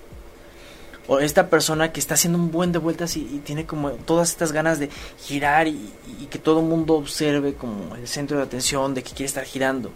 [1.08, 4.52] o esta persona que está haciendo un buen de vueltas y, tiene como todas estas
[4.52, 4.90] ganas de
[5.20, 5.92] girar y,
[6.30, 9.92] que todo el mundo observe como el centro de atención de que quiere estar girando.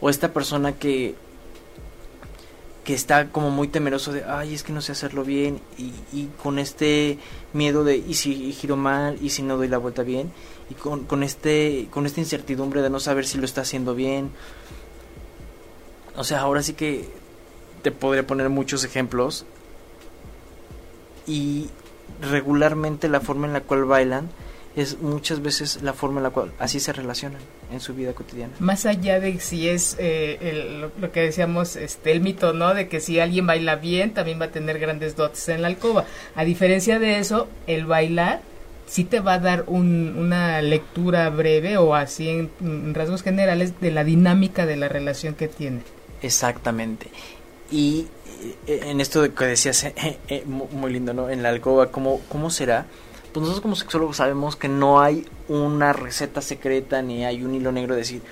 [0.00, 1.14] O esta persona que
[2.82, 6.30] que está como muy temeroso de ay es que no sé hacerlo bien y, y
[6.42, 7.18] con este
[7.52, 10.32] miedo de y si giro mal y si no doy la vuelta bien
[10.70, 14.30] y con, con este con esta incertidumbre de no saber si lo está haciendo bien.
[16.16, 17.06] O sea ahora sí que
[17.82, 19.44] te podría poner muchos ejemplos
[21.30, 21.70] y
[22.20, 24.28] regularmente la forma en la cual bailan
[24.74, 27.40] es muchas veces la forma en la cual así se relacionan
[27.72, 28.52] en su vida cotidiana.
[28.58, 32.74] Más allá de si es eh, lo, que decíamos, este, el mito, ¿no?
[32.74, 36.04] De que si alguien baila bien, también va a tener grandes dotes en la alcoba.
[36.34, 38.42] A diferencia de eso, el bailar
[38.86, 44.02] sí te va a dar una lectura breve o así en rasgos generales de la
[44.02, 45.82] dinámica de la relación que tiene.
[46.22, 47.08] Exactamente.
[47.70, 48.08] Y
[48.66, 51.28] en esto de que decías, eh, eh, muy lindo, ¿no?
[51.30, 52.86] En la alcoba, ¿cómo, ¿cómo será?
[53.32, 57.70] Pues nosotros como sexólogos sabemos que no hay una receta secreta ni hay un hilo
[57.70, 58.22] negro de decir,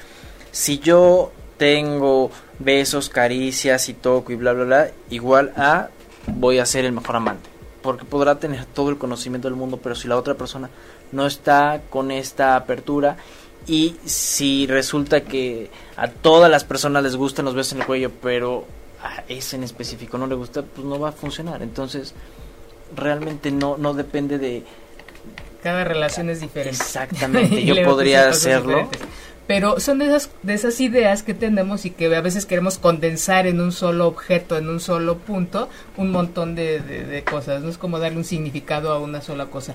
[0.50, 5.90] si yo tengo besos, caricias y toco y bla, bla, bla, igual a
[6.26, 7.48] voy a ser el mejor amante.
[7.82, 10.68] Porque podrá tener todo el conocimiento del mundo, pero si la otra persona
[11.12, 13.16] no está con esta apertura
[13.66, 18.10] y si resulta que a todas las personas les gustan los besos en el cuello,
[18.20, 18.66] pero
[19.02, 21.62] a ese en específico no le gusta, pues no va a funcionar.
[21.62, 22.14] Entonces,
[22.94, 24.64] realmente no, no depende de...
[25.62, 26.76] Cada relación es diferente.
[26.76, 28.88] Exactamente, yo podría hacerlo.
[29.46, 33.46] Pero son de esas, de esas ideas que tenemos y que a veces queremos condensar
[33.46, 37.62] en un solo objeto, en un solo punto, un montón de, de cosas.
[37.62, 39.74] No es como darle un significado a una sola cosa.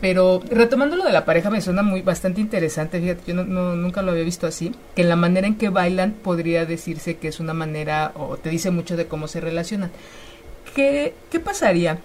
[0.00, 4.02] Pero retomando lo de la pareja me suena muy bastante interesante, fíjate, yo no, nunca
[4.02, 7.54] lo había visto así, que la manera en que bailan podría decirse que es una
[7.54, 9.90] manera o te dice mucho de cómo se relacionan.
[10.74, 11.98] ¿Qué, qué pasaría?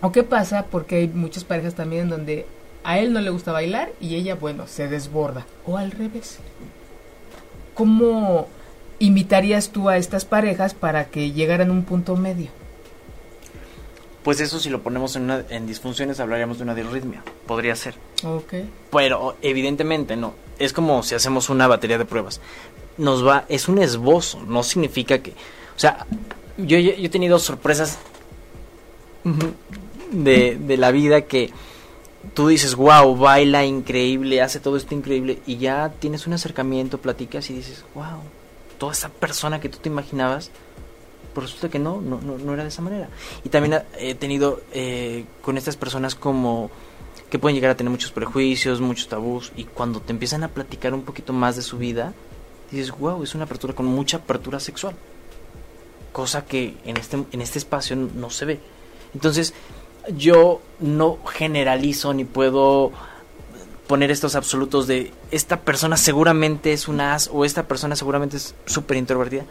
[0.00, 0.66] ¿O qué pasa?
[0.70, 2.46] Porque hay muchas parejas también en donde
[2.84, 5.46] a él no le gusta bailar y ella, bueno, se desborda.
[5.66, 6.38] O al revés.
[7.74, 8.48] ¿Cómo
[8.98, 12.48] invitarías tú a estas parejas para que llegaran a un punto medio?
[14.26, 17.22] Pues eso si lo ponemos en, una, en disfunciones hablaríamos de una disritmia.
[17.46, 17.94] Podría ser.
[18.24, 18.54] Ok.
[18.90, 20.34] Pero evidentemente no.
[20.58, 22.40] Es como si hacemos una batería de pruebas.
[22.98, 25.30] Nos va, es un esbozo, no significa que...
[25.30, 26.06] O sea,
[26.56, 28.00] yo, yo, he tenido sorpresas
[30.10, 31.52] de, de la vida que
[32.34, 37.48] tú dices, wow, baila increíble, hace todo esto increíble, y ya tienes un acercamiento, platicas
[37.50, 38.18] y dices, wow,
[38.76, 40.50] toda esa persona que tú te imaginabas
[41.36, 43.10] pero resulta que no, no, no, era de esa manera.
[43.44, 46.70] Y también he tenido eh, con estas personas como
[47.28, 50.94] que pueden llegar a tener muchos prejuicios, muchos tabús, y cuando te empiezan a platicar
[50.94, 52.14] un poquito más de su vida,
[52.70, 54.94] dices, wow, es una apertura con mucha apertura sexual.
[56.10, 58.60] Cosa que en este, en este espacio no se ve.
[59.12, 59.52] Entonces,
[60.16, 62.92] yo no generalizo ni puedo
[63.86, 68.54] poner estos absolutos de esta persona seguramente es una as o esta persona seguramente es
[68.64, 69.44] súper introvertida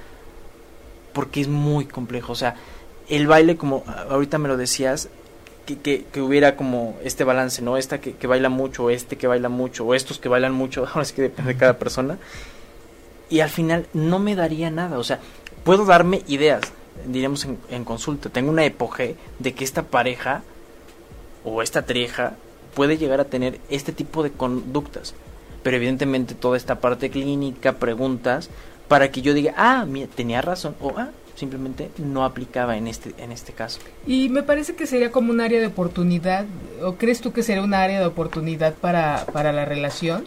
[1.16, 2.34] porque es muy complejo.
[2.34, 2.56] O sea,
[3.10, 5.10] el baile, como ahorita me lo decías,
[5.66, 7.78] que, que, hubiera como este balance, ¿no?
[7.78, 11.14] Esta que, baila mucho, este que baila mucho, o estos que bailan mucho, ahora es
[11.14, 12.20] que depende de cada persona.
[13.30, 15.20] Y al final no me daría nada, o sea,
[15.64, 16.62] puedo darme ideas,
[17.08, 20.44] diríamos en, consulta, tengo una epoge de que esta pareja
[21.44, 22.36] o esta trieja
[22.76, 25.16] puede llegar a tener este tipo de conductas,
[25.64, 28.52] pero evidentemente toda esta parte clínica, preguntas,
[28.88, 33.14] para que yo diga, ah, mira, tenía razón, o ah, simplemente no aplicaba en este,
[33.18, 33.80] en este caso.
[34.08, 36.46] Y me parece que sería como un área de oportunidad,
[36.84, 40.26] o crees tú que sería un área de oportunidad para, para la relación?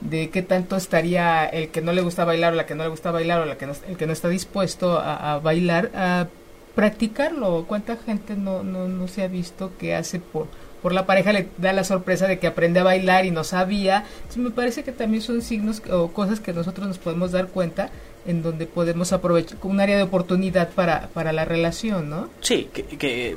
[0.00, 2.90] de qué tanto estaría el que no le gusta bailar o la que no le
[2.90, 6.28] gusta bailar o la que el que no está dispuesto a, bailar a
[6.74, 10.48] practicarlo cuánta gente no, no, no se ha visto que hace por
[10.82, 14.04] por la pareja le da la sorpresa de que aprende a bailar y no sabía.
[14.18, 17.90] Entonces me parece que también son signos o cosas que nosotros nos podemos dar cuenta
[18.26, 22.28] en donde podemos aprovechar como un área de oportunidad para, para la relación, ¿no?
[22.40, 23.36] Sí, que, que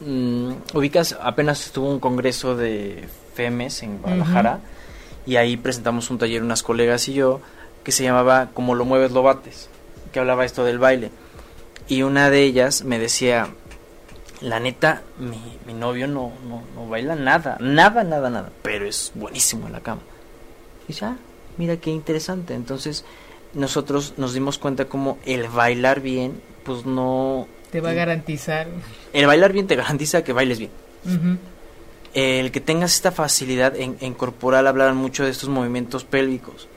[0.00, 4.60] mm, ubicas, apenas estuvo un congreso de FEMES en Guadalajara
[5.26, 7.40] y ahí presentamos un taller unas colegas y yo
[7.82, 9.68] que se llamaba Como lo mueves lo bates,
[10.12, 11.10] que hablaba esto del baile.
[11.88, 13.48] Y una de ellas me decía,
[14.40, 19.12] la neta, mi, mi novio no, no, no baila nada, nada, nada, nada, pero es
[19.14, 20.02] buenísimo en la cama.
[20.84, 21.16] Y dice, ah,
[21.56, 22.54] mira qué interesante.
[22.54, 23.04] Entonces
[23.54, 27.48] nosotros nos dimos cuenta como el bailar bien, pues no...
[27.70, 28.68] Te va a garantizar.
[29.12, 30.70] El bailar bien te garantiza que bailes bien.
[32.14, 36.68] El que tengas esta facilidad en, en corporal, hablaban mucho de estos movimientos pélvicos,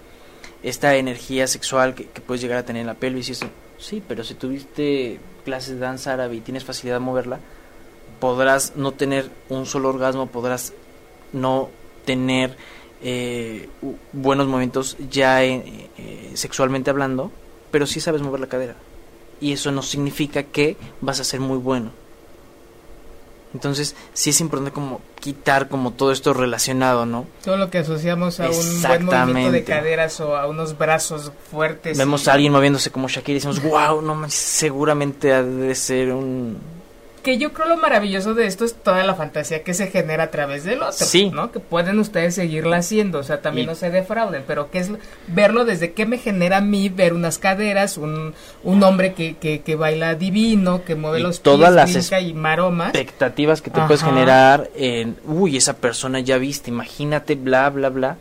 [0.64, 3.48] esta energía sexual que, que puedes llegar a tener en la pelvis y eso.
[3.80, 7.40] Sí, pero si tuviste clases de danza árabe y tienes facilidad de moverla,
[8.20, 10.74] podrás no tener un solo orgasmo, podrás
[11.32, 11.70] no
[12.06, 12.58] tener
[13.02, 13.70] eh,
[14.12, 17.32] buenos movimientos ya eh, eh, sexualmente hablando,
[17.72, 18.76] pero sí sabes mover la cadera.
[19.40, 21.92] Y eso no significa que vas a ser muy bueno.
[23.54, 27.26] Entonces, sí es importante como quitar como todo esto relacionado, ¿no?
[27.44, 31.98] Todo lo que asociamos a un buen movimiento de caderas o a unos brazos fuertes.
[31.98, 36.12] Vemos y- a alguien moviéndose como Shakira y decimos, wow, no seguramente ha de ser
[36.14, 36.58] un...
[37.24, 40.32] Que yo creo lo maravilloso de esto es toda la fantasía que se genera a
[40.32, 41.30] través del otro, Sí.
[41.30, 41.52] ¿no?
[41.52, 44.90] Que pueden ustedes seguirla haciendo, o sea, también Y- no se defrauden, pero que es
[45.28, 49.60] verlo desde qué me genera a mí ver unas caderas, un, un hombre que, que,
[49.62, 52.86] que baila divino, que mueve Y los todas pies, las y maroma.
[52.86, 58.18] expectativas que te puedes generar en, uy, esa persona ya viste, imagínate, bla, bla, bla.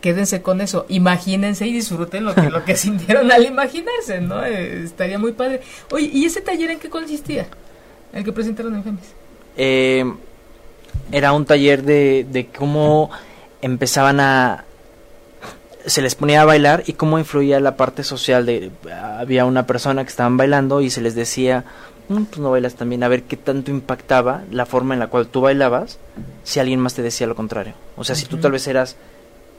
[0.00, 4.44] Quédense con eso, imagínense y disfruten lo que, lo que sintieron al imaginarse, ¿no?
[4.44, 5.60] Eh, estaría muy padre.
[5.90, 7.48] Oye, ¿y ese taller en qué consistía?
[8.12, 9.14] El que presentaron en Femis.
[9.56, 10.04] Eh,
[11.12, 13.10] era un taller de, de cómo
[13.62, 14.64] empezaban a...
[15.86, 18.70] Se les ponía a bailar y cómo influía la parte social de...
[19.18, 21.64] Había una persona que estaban bailando y se les decía,
[22.08, 25.28] "Mm, pues no bailas también, a ver qué tanto impactaba la forma en la cual
[25.28, 25.98] tú bailabas
[26.44, 27.74] si alguien más te decía lo contrario.
[27.96, 28.96] O sea, si tú tal vez eras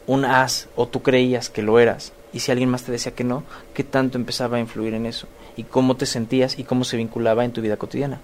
[0.08, 3.24] un as o tú creías que lo eras y si alguien más te decía que
[3.24, 6.98] no, qué tanto empezaba a influir en eso y cómo te sentías y cómo se
[6.98, 8.20] vinculaba en tu vida cotidiana.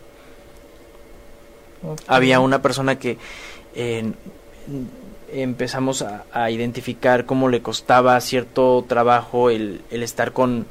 [2.07, 3.17] Había una persona que
[5.31, 10.65] empezamos a, identificar cómo le costaba cierto trabajo el, estar con,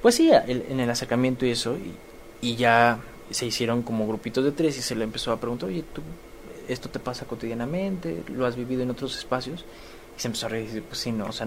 [0.00, 1.76] pues sí, el- en el acercamiento y eso,
[2.40, 2.98] y, ya
[3.30, 6.02] se hicieron como grupitos de tres y se le empezó a preguntar, oye, ¿tú,
[6.68, 8.22] esto te pasa cotidianamente?
[8.28, 9.64] ¿Lo has vivido en otros espacios?
[10.16, 11.46] Y se empezó a reír pues sí, no, o sea,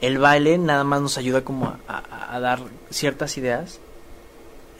[0.00, 2.60] el baile nada más nos ayuda como a- a dar
[2.90, 3.80] ciertas ideas,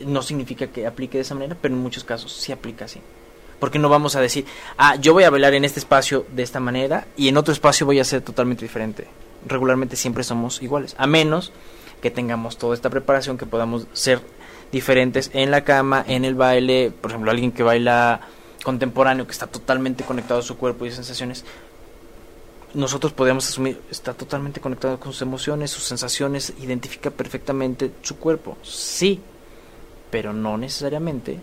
[0.01, 3.01] no significa que aplique de esa manera, pero en muchos casos sí aplica así.
[3.59, 6.61] Porque no vamos a decir, ah, yo voy a bailar en este espacio de esta
[6.61, 9.09] manera y en otro espacio voy a ser totalmente diferente.
[9.47, 11.53] Regularmente siempre somos iguales, a menos
[12.01, 14.21] que tengamos toda esta preparación, que podamos ser
[14.71, 18.21] diferentes en la cama, en el baile, por ejemplo, alguien que baila
[18.63, 21.45] contemporáneo, que está totalmente conectado a su cuerpo y sensaciones,
[22.75, 28.59] nosotros podemos asumir, está totalmente conectado con sus emociones, sus sensaciones, identifica perfectamente su cuerpo,
[28.63, 29.21] sí,
[30.11, 31.39] pero no necesariamente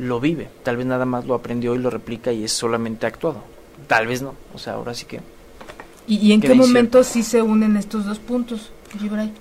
[0.00, 0.48] lo vive.
[0.62, 3.42] Tal vez nada más lo aprendió y lo replica y es solamente actuado.
[3.86, 4.34] Tal vez no.
[4.54, 5.20] O sea, ahora sí que
[6.06, 9.32] ¿Y, y en qué momento sí se unen estos dos puntos, Gibray?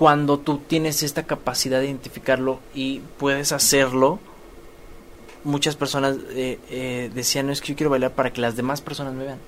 [0.00, 4.18] cuando tú tienes esta capacidad de identificarlo y puedes hacerlo,
[5.44, 8.80] muchas personas eh, eh, decían, no es que yo quiero bailar para que las demás
[8.80, 9.38] personas me vean.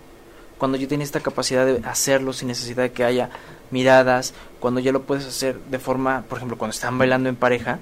[0.59, 3.31] Cuando yo tenía esta capacidad de hacerlo sin necesidad de que haya
[3.71, 7.79] miradas, cuando ya lo puedes hacer de forma, por ejemplo, cuando están bailando en pareja,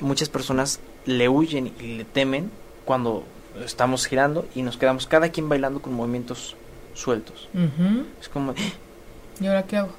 [0.00, 2.50] muchas personas le huyen y le temen
[2.84, 3.24] cuando
[3.64, 6.56] estamos girando y nos quedamos cada quien bailando con movimientos
[6.94, 7.48] sueltos.
[8.20, 8.54] Es como,
[9.40, 9.90] ¿Y ahora qué hago?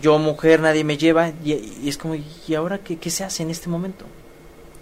[0.00, 3.42] yo mujer, nadie me lleva, y, y es como, ¿y ahora qué, qué se hace
[3.42, 4.04] en este momento?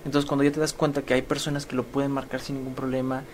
[0.04, 2.74] Entonces cuando ya te das cuenta que hay personas que lo pueden marcar sin ningún
[2.74, 3.24] problema,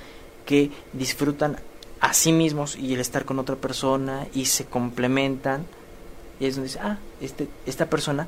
[0.46, 1.58] que disfrutan
[2.00, 5.66] a sí mismos y el estar con otra persona y se complementan,
[6.40, 8.26] y es donde dices, ah, este, esta persona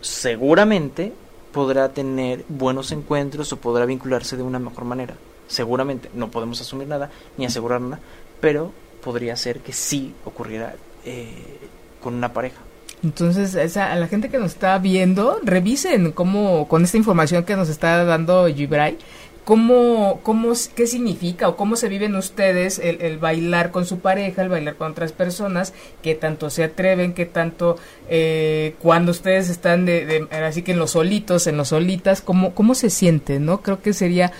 [0.00, 1.12] seguramente
[1.52, 5.14] podrá tener buenos encuentros o podrá vincularse de una mejor manera.
[5.46, 8.00] Seguramente, no podemos asumir nada ni asegurar nada,
[8.40, 8.72] pero
[9.02, 10.74] podría ser que sí ocurriera
[11.04, 11.58] eh,
[12.02, 12.60] con una pareja.
[13.02, 17.56] Entonces, esa, a la gente que nos está viendo, revisen cómo, con esta información que
[17.56, 18.96] nos está dando Gibray,
[19.44, 24.42] cómo, cómo, qué significa o cómo se viven ustedes el, el bailar con su pareja,
[24.42, 25.72] el bailar con otras personas,
[26.02, 27.76] qué tanto se atreven, qué tanto,
[28.08, 32.54] eh, cuando ustedes están de, de- así que en los solitos, en los solitas, cómo,
[32.54, 33.62] cómo se sienten, ¿no?
[33.62, 34.32] Creo que sería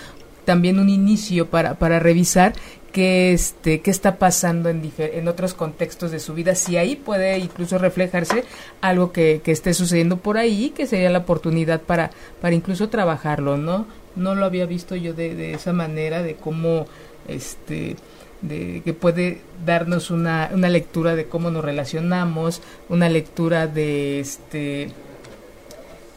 [0.44, 2.52] también un inicio para, para revisar
[2.92, 7.38] qué, este, qué está pasando en, en otros contextos de su vida, si ahí puede
[7.38, 8.44] incluso reflejarse
[8.80, 13.56] algo que, que esté sucediendo por ahí, que sería la oportunidad para, para incluso trabajarlo,
[13.56, 13.86] ¿no?
[14.16, 16.86] No lo había visto yo de, de esa manera, de cómo
[17.28, 17.96] este
[18.42, 24.90] de que puede darnos una, una lectura de cómo nos relacionamos, una lectura de este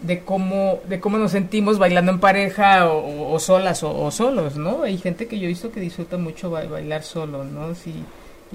[0.02, 4.84] de cómo de cómo nos sentimos bailando en pareja o, solas o, solos, ¿no?
[4.84, 7.74] Hay gente que yo he visto que disfruta mucho bailar solo, ¿no?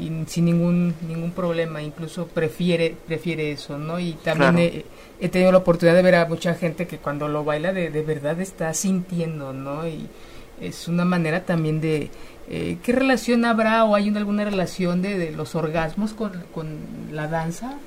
[0.01, 4.01] Y sin ningún ningún problema, incluso prefiere prefiere eso, ¿no?
[4.01, 4.85] Y también
[5.21, 8.03] he, tenido la oportunidad de ver a mucha gente que cuando lo baila de, de
[8.03, 9.87] verdad está sintiendo, ¿no?
[9.87, 10.09] Y
[10.61, 12.11] es una manera también de
[12.49, 16.79] eh, ¿qué relación habrá o hay alguna relación de, de los orgasmos con, con
[17.13, 17.79] la danza?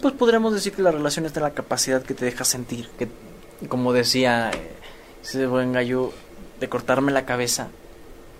[0.00, 3.08] Pues podríamos decir que la relación está en la capacidad que te deja sentir, que
[3.68, 4.72] como decía eh,
[5.22, 6.12] ese buen gallo,
[6.60, 7.68] de cortarme la cabeza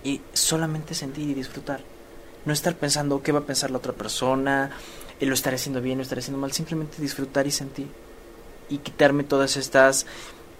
[0.03, 1.92] y solamente sentir y disfrutar.
[2.45, 4.71] No estar pensando qué va a pensar la otra persona,
[5.19, 7.87] eh, lo estaré haciendo bien, lo estaré haciendo mal, simplemente disfrutar y sentir.
[8.69, 10.05] Y quitarme todas estas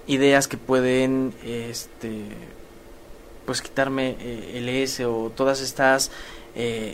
[0.08, 2.26] ideas que pueden, este,
[3.46, 6.12] pues quitarme eh, el S o todas estas,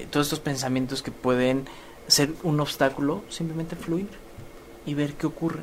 [0.09, 1.65] todos estos pensamientos que pueden
[2.07, 4.07] ser un obstáculo, simplemente fluir
[4.85, 5.61] y ver qué ocurre.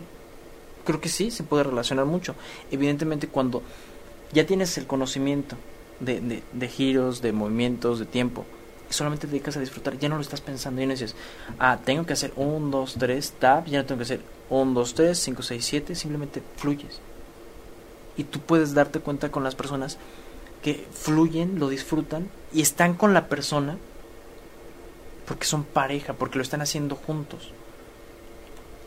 [0.84, 2.36] Creo que sí, se puede relacionar mucho.
[2.70, 3.62] Evidentemente cuando
[4.32, 5.56] ya tienes el conocimiento
[6.00, 8.44] de, de, giros, de movimientos, de tiempo,
[8.88, 11.14] solamente te dedicas a disfrutar, ya no lo estás pensando, ya no dices,
[11.58, 14.20] ah, tengo que hacer un, dos, tres, tap, ya no tengo que hacer
[14.50, 17.00] un, dos, tres, cinco, seis, siete, simplemente fluyes.
[18.16, 19.98] Y tú puedes darte cuenta con las personas
[20.62, 23.76] que fluyen, lo disfrutan y están con la persona
[25.26, 27.50] porque son pareja, porque lo están haciendo juntos.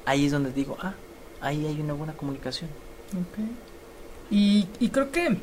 [0.05, 0.93] Ahí es donde digo, ah,
[1.41, 2.69] ahí hay una buena comunicación.
[3.09, 3.55] Okay.
[4.31, 5.37] Y, y creo que,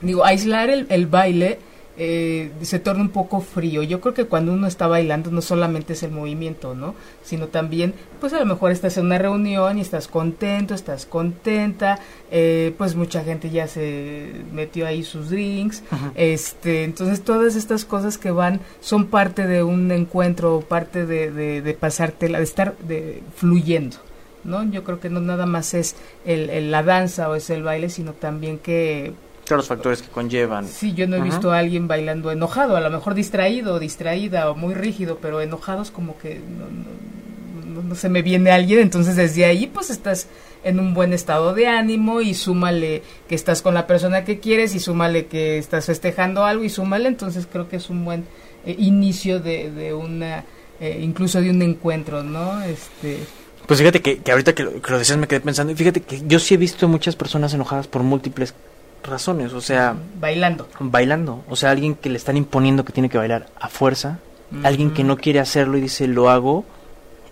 [0.00, 1.58] digo, aislar el, el baile
[1.98, 3.82] eh, se torna un poco frío.
[3.82, 6.94] Yo creo que cuando uno está bailando no solamente es el movimiento, ¿no?
[7.22, 11.98] Sino también, pues a lo mejor estás en una reunión y estás contento, estás contenta,
[12.30, 15.82] eh, pues mucha gente ya se metió ahí sus drinks,
[16.14, 21.62] este, entonces todas estas cosas que van son parte de un encuentro, parte de, de,
[21.62, 23.98] de pasártela, de estar de, fluyendo.
[24.44, 24.64] ¿no?
[24.70, 28.12] Yo creo que no nada más es el, la danza o es el baile, sino
[28.12, 29.12] también que
[29.56, 30.66] los factores que conllevan.
[30.66, 34.54] Sí, yo no he visto a alguien bailando enojado, a lo mejor distraído, distraída o
[34.54, 39.66] muy rígido, pero enojados como que no, no, se me viene alguien, entonces desde ahí
[39.66, 40.28] pues estás
[40.64, 44.74] en un buen estado de ánimo y súmale que estás con la persona que quieres
[44.74, 48.24] y súmale que estás festejando algo y súmale, entonces creo que es un buen
[48.64, 50.44] eh, inicio de, de una,
[50.80, 52.62] eh, incluso de un encuentro, ¿no?
[52.62, 53.18] Este...
[53.66, 56.00] Pues fíjate que, que ahorita que lo, que lo decías me quedé pensando, y fíjate
[56.00, 58.54] que yo sí he visto muchas personas enojadas por múltiples
[59.02, 59.96] razones, o sea...
[60.20, 60.68] Bailando.
[60.78, 64.18] Bailando, o sea, alguien que le están imponiendo que tiene que bailar a fuerza,
[64.62, 66.64] alguien que no quiere hacerlo y dice lo hago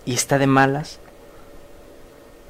[0.05, 0.99] y está de malas,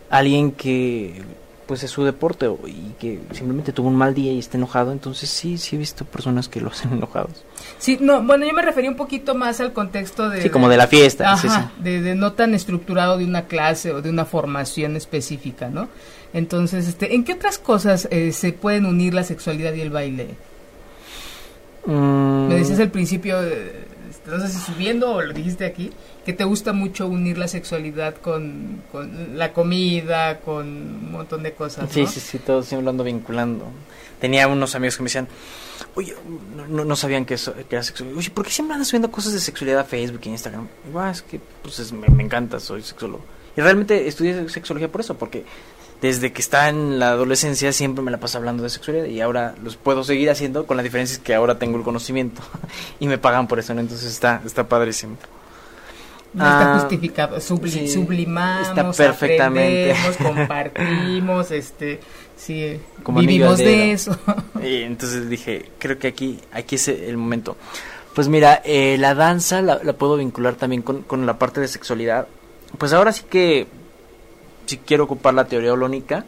[0.09, 1.24] alguien que
[1.72, 5.30] pues es su deporte y que simplemente tuvo un mal día y está enojado, entonces
[5.30, 7.45] sí, sí he visto personas que lo hacen enojados.
[7.78, 10.41] Sí, no, bueno, yo me refería un poquito más al contexto de...
[10.41, 11.32] Sí, como de la fiesta.
[11.32, 15.88] Ajá, De, de no tan estructurado de una clase o de una formación específica, ¿no?
[16.34, 20.36] Entonces, este, ¿en qué otras cosas eh, se pueden unir la sexualidad y el baile?
[21.86, 22.47] Mm.
[22.47, 23.86] Me decías al principio, eh,
[24.25, 25.91] no sé si subiendo o lo dijiste aquí,
[26.25, 28.84] que te gusta mucho unir la sexualidad con,
[29.34, 31.89] la comida, con un montón de cosas.
[31.91, 33.65] Sí, sí, sí, todo siempre lo ando vinculando.
[34.19, 35.27] Tenía unos amigos que me decían,
[35.95, 36.13] oye,
[36.69, 38.19] no, sabían que, eso, que era sexualidad.
[38.19, 40.67] Oye, ¿por qué siempre andas subiendo cosas de sexualidad a Facebook e Instagram?
[40.88, 43.23] Igual, ah, es que pues me, me encanta, soy sexólogo.
[43.57, 45.43] Y realmente estudié sexología por eso, porque
[46.01, 49.55] desde que está en la adolescencia siempre me la paso hablando de sexualidad y ahora
[49.63, 52.41] los puedo seguir haciendo con la diferencia es que ahora tengo el conocimiento
[52.99, 53.81] y me pagan por eso, ¿no?
[53.81, 55.17] Entonces está, está padrísimo.
[56.33, 59.93] No está ah, justificado, sublimamos, está perfectamente.
[60.23, 61.99] compartimos, este,
[62.37, 64.17] sí, vivimos de eso.
[64.63, 67.57] Y entonces dije, creo que aquí, aquí es el momento.
[68.15, 71.67] Pues mira, eh, la danza la, la, puedo vincular también con, con la parte de
[71.67, 72.27] sexualidad.
[72.77, 73.67] Pues ahora sí que
[74.72, 76.24] si quiero ocupar la teoría holónica,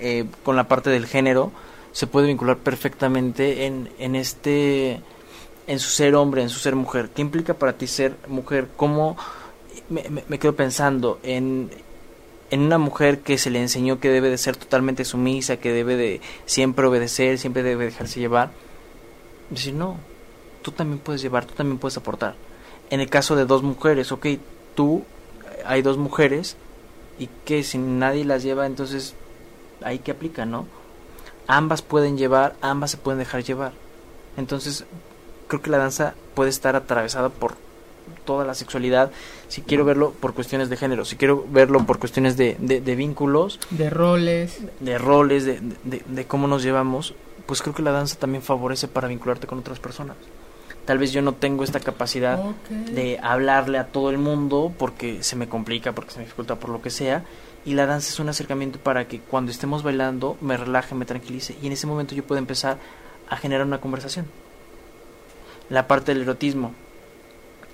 [0.00, 1.50] eh, con la parte del género,
[1.92, 5.00] se puede vincular perfectamente en, en este
[5.66, 7.08] en su ser hombre, en su ser mujer.
[7.08, 8.68] ¿Qué implica para ti ser mujer?
[8.76, 9.16] ¿Cómo
[9.88, 11.70] me, me, quedo pensando en,
[12.50, 15.96] en una mujer que se le enseñó que debe de ser totalmente sumisa, que debe
[15.96, 18.50] de siempre obedecer, siempre debe dejarse llevar?
[19.48, 19.96] Decir, no,
[20.60, 22.34] tú también puedes llevar, tú también puedes aportar.
[22.90, 24.26] En el caso de dos mujeres, ok,
[24.74, 25.02] tú,
[25.64, 26.58] hay dos mujeres,
[27.18, 29.14] y que si nadie las lleva, entonces
[29.82, 30.66] ahí que aplica, ¿no?
[31.46, 33.72] Ambas pueden llevar, ambas se pueden dejar llevar.
[34.36, 34.84] Entonces,
[35.48, 37.54] creo que la danza puede estar atravesada por
[38.24, 39.10] toda la sexualidad,
[39.48, 43.58] si quiero verlo por cuestiones de género, si quiero verlo por cuestiones de, de, vínculos,
[43.70, 47.14] de roles, de roles, de, de, cómo nos llevamos,
[47.46, 50.16] pues creo que la danza también favorece para vincularte con otras personas.
[50.86, 52.38] Tal vez yo no tengo esta capacidad
[52.70, 56.70] de hablarle a todo el mundo porque se me complica, porque se me dificulta por
[56.70, 57.24] lo que sea.
[57.64, 61.56] Y la danza es un acercamiento para que cuando estemos bailando me relaje, me tranquilice.
[61.60, 62.78] Y en ese momento yo puedo empezar
[63.28, 64.26] a generar una conversación.
[65.70, 66.72] La parte del erotismo.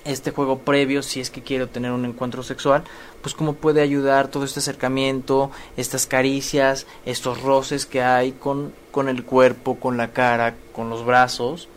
[0.07, 2.83] Este juego previo, si es que quiero tener un encuentro sexual,
[3.21, 9.11] pues cómo puede ayudar todo este acercamiento, estas caricias, estos roces que hay con, con
[9.11, 11.69] el cuerpo, con la cara, con los brazos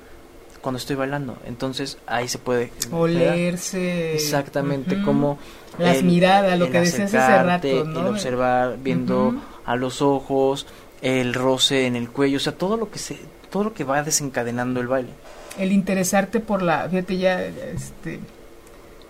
[0.66, 1.38] cuando estoy bailando.
[1.45, 4.16] Entonces ahí se puede olerse.
[4.16, 5.38] Exactamente, como
[5.78, 7.99] las miradas, lo que decías hace rato, ¿no?
[7.99, 10.66] El observar, viendo a los ojos,
[11.03, 13.16] el roce en el cuello, o sea, todo lo que se
[13.51, 15.11] todo lo que va desencadenando el baile.
[15.59, 18.20] El interesarte por la, fíjate ya este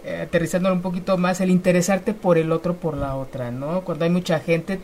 [0.04, 3.80] eh, aterrizándolo un poquito más, el interesarte por el otro, por la otra, ¿no?
[3.86, 4.82] Cuando hay mucha gente,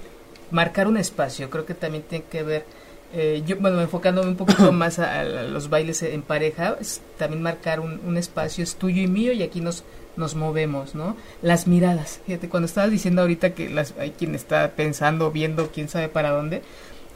[0.52, 2.66] marcar un espacio, creo que también tiene que ver
[3.14, 6.78] eh, yo, bueno, enfocándome un poquito más a, los bailes en pareja,
[7.18, 9.84] también marcar un, espacio es tuyo y mío y aquí nos,
[10.16, 11.16] nos movemos, ¿no?
[11.42, 15.90] Las miradas, fíjate, cuando estabas diciendo ahorita que las, hay quien está pensando, viendo, quién
[15.90, 16.62] sabe para dónde,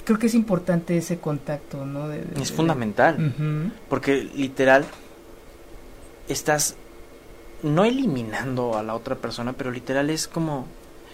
[0.03, 2.11] creo que es importante ese contacto, ¿no?
[2.11, 3.33] es fundamental,
[3.89, 4.85] porque literal
[6.27, 6.75] estás
[7.63, 10.67] no eliminando a la otra persona, pero literal es como...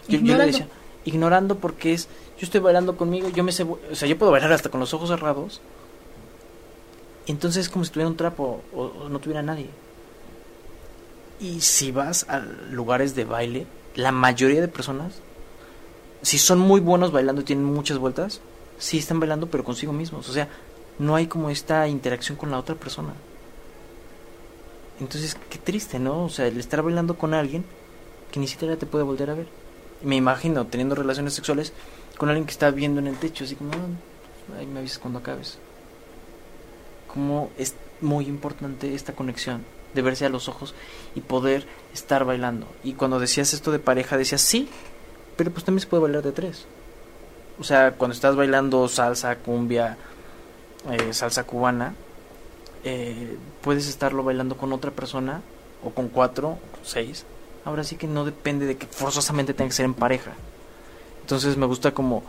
[0.08, 0.68] Yo, yo le decía,
[1.06, 2.10] ignorando porque es
[2.42, 4.96] yo estoy bailando conmigo, yo me sé, o sea, yo puedo bailar hasta con los
[4.96, 5.62] ojos cerrados.
[7.28, 9.70] Entonces es como si tuviera un trapo o, no tuviera nadie.
[11.40, 15.22] Y si vas a lugares de baile, la mayoría de personas,
[16.24, 18.42] si son muy buenos bailando y tienen muchas vueltas,
[18.80, 20.28] sí están bailando pero consigo mismos.
[20.28, 20.48] O sea,
[20.98, 23.14] no hay como esta interacción con la otra persona.
[25.00, 26.24] Entonces, qué triste, ¿no?
[26.24, 27.66] O sea, el estar bailando con alguien
[28.32, 29.48] que ni siquiera te puede volver a ver.
[30.02, 31.72] Me imagino teniendo relaciones sexuales
[32.18, 35.20] con alguien que está viendo en el techo, así como, ah, ahí me avisas cuando
[35.20, 35.58] acabes.
[37.08, 40.74] Como es muy importante esta conexión de verse a los ojos
[41.16, 42.68] y poder estar bailando.
[42.84, 44.70] Y cuando decías esto de pareja, decías sí,
[45.36, 46.66] pero pues también se puede bailar de tres.
[47.60, 49.98] O sea, cuando estás bailando salsa, cumbia,
[50.90, 51.94] eh, salsa cubana,
[52.84, 55.42] eh, puedes estarlo bailando con otra persona,
[55.84, 57.26] o con cuatro, o seis.
[57.66, 60.34] Ahora sí que no depende de que forzosamente tenga que ser en pareja.
[61.22, 62.24] Entonces me gusta como,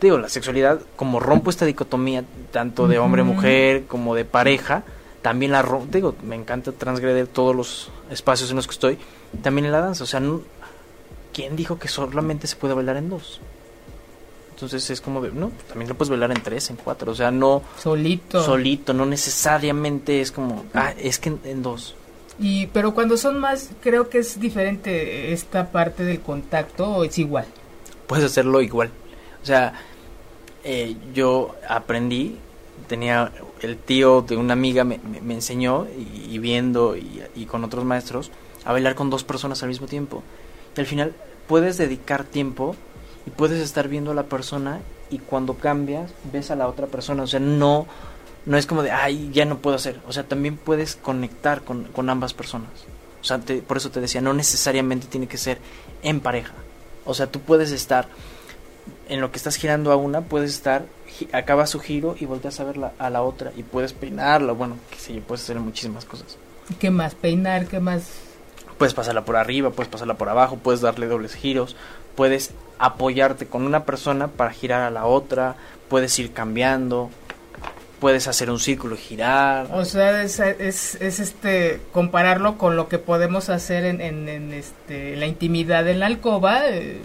[0.00, 4.82] digo, la sexualidad, como rompo esta dicotomía tanto de hombre-mujer como de pareja,
[5.22, 8.98] también la rompo, digo, me encanta transgredir todos los espacios en los que estoy,
[9.42, 10.20] también en la danza, o sea,
[11.32, 13.40] ¿quién dijo que solamente se puede bailar en dos?
[14.50, 17.30] Entonces es como de, no, también lo puedes bailar en tres, en cuatro, o sea,
[17.30, 17.62] no...
[17.78, 18.42] Solito.
[18.42, 21.94] Solito, no necesariamente es como, ah, es que en dos.
[22.38, 27.18] Y, pero cuando son más, creo que es diferente esta parte del contacto o es
[27.18, 27.46] igual
[28.12, 28.90] puedes hacerlo igual.
[29.42, 29.72] O sea,
[30.64, 32.36] eh, yo aprendí,
[32.86, 33.32] tenía
[33.62, 35.86] el tío de una amiga me, me, enseñó
[36.28, 38.30] y, viendo y, con otros maestros
[38.66, 40.22] a bailar con dos personas al mismo tiempo.
[40.76, 41.14] Y al final
[41.48, 42.76] puedes dedicar tiempo
[43.26, 47.22] y puedes estar viendo a la persona y cuando cambias ves a la otra persona.
[47.22, 47.86] O sea, no,
[48.44, 50.02] no es como de, ay, ya no puedo hacer.
[50.06, 52.68] O sea, también puedes conectar con, con ambas personas.
[53.22, 55.56] O sea, por eso te decía, no necesariamente tiene que ser
[56.02, 56.52] en pareja.
[57.04, 58.06] O sea, tú puedes estar
[59.08, 60.84] en lo que estás girando a una, puedes estar,
[61.32, 64.96] acaba su giro y volteas a ver a la otra y puedes peinarla, bueno, que
[64.96, 66.36] sé puedes hacer muchísimas cosas.
[66.78, 67.14] ¿Qué más?
[67.14, 67.66] ¿Peinar?
[67.66, 68.04] ¿Qué más?
[68.78, 71.76] Puedes pasarla por arriba, puedes pasarla por abajo, puedes darle dobles giros,
[72.16, 75.56] puedes apoyarte con una persona para girar a la otra,
[75.88, 77.10] puedes ir cambiando,
[78.02, 79.68] puedes hacer un círculo y girar.
[79.72, 85.26] O sea, es, es, este compararlo con lo que podemos hacer en, en, este, la
[85.26, 86.68] intimidad en la alcoba.
[86.68, 86.98] Eh,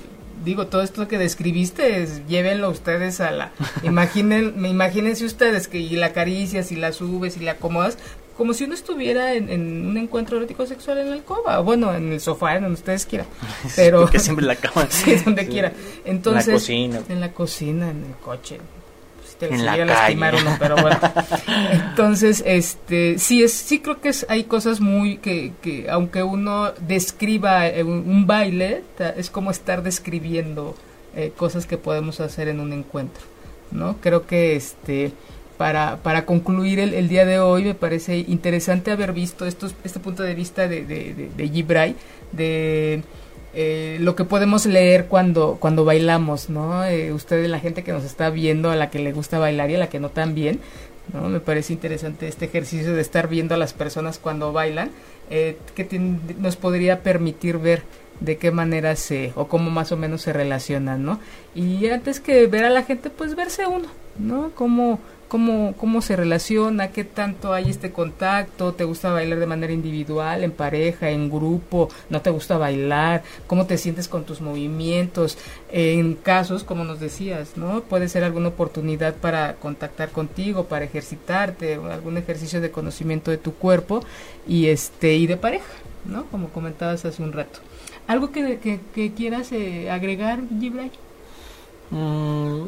[0.44, 3.52] digo, todo esto que describiste, llévenlo ustedes a la...
[3.84, 8.00] Imaginen, imagínense ustedes que y la acaricias y la subes y la acomodas
[8.36, 9.50] como si uno estuviera en,
[9.88, 13.28] un encuentro erótico sexual en la alcoba, bueno, en el sofá, en donde ustedes quieran.
[13.76, 14.88] Pero que siempre la cama.
[14.90, 15.74] sí, donde quiera.
[16.06, 17.02] Entonces, en la cocina.
[17.10, 18.60] En la cocina, en el coche
[19.40, 21.00] te en la lastimar uno, pero bueno.
[21.72, 26.72] Entonces, este, sí es, sí creo que es, hay cosas muy que, que aunque uno
[26.88, 28.84] describa eh, un, baile,
[29.16, 30.76] es como estar describiendo
[31.16, 33.24] eh, cosas que podemos hacer en un encuentro,
[33.72, 33.98] ¿no?
[34.02, 35.12] Creo que este,
[35.58, 40.00] para, para concluir el, el día de hoy me parece interesante haber visto estos, este
[40.00, 41.96] punto de vista de, de, de, de Gibray,
[42.32, 43.04] de
[43.60, 46.86] eh, lo que podemos leer cuando, cuando bailamos, ¿no?
[46.86, 49.76] Eh, ustedes, la gente que nos está viendo, a la que le gusta bailar y
[49.76, 50.60] a la que no tan bien,
[51.12, 51.28] ¿no?
[51.28, 54.92] Me parece interesante este ejercicio de estar viendo a las personas cuando bailan,
[55.32, 55.88] eh, que
[56.38, 57.82] nos podría permitir ver
[58.20, 61.20] de qué manera se o cómo más o menos se relacionan, ¿no?
[61.56, 63.88] Y antes que ver a la gente, pues verse uno,
[64.20, 64.52] ¿no?
[64.54, 69.74] Cómo cómo, cómo se relaciona, qué tanto hay este contacto, te gusta bailar de manera
[69.74, 75.38] individual, en pareja, en grupo, no te gusta bailar, cómo te sientes con tus movimientos,
[75.72, 77.82] en casos como nos decías, ¿no?
[77.82, 83.54] Puede ser alguna oportunidad para contactar contigo, para ejercitarte, algún ejercicio de conocimiento de tu
[83.54, 84.02] cuerpo
[84.48, 85.74] y este y de pareja,
[86.06, 86.26] ¿no?
[86.26, 87.60] Como comentabas hace un rato.
[88.08, 90.92] ¿Algo que, que, quieras eh, agregar, Gibray?
[91.92, 92.68] Mm,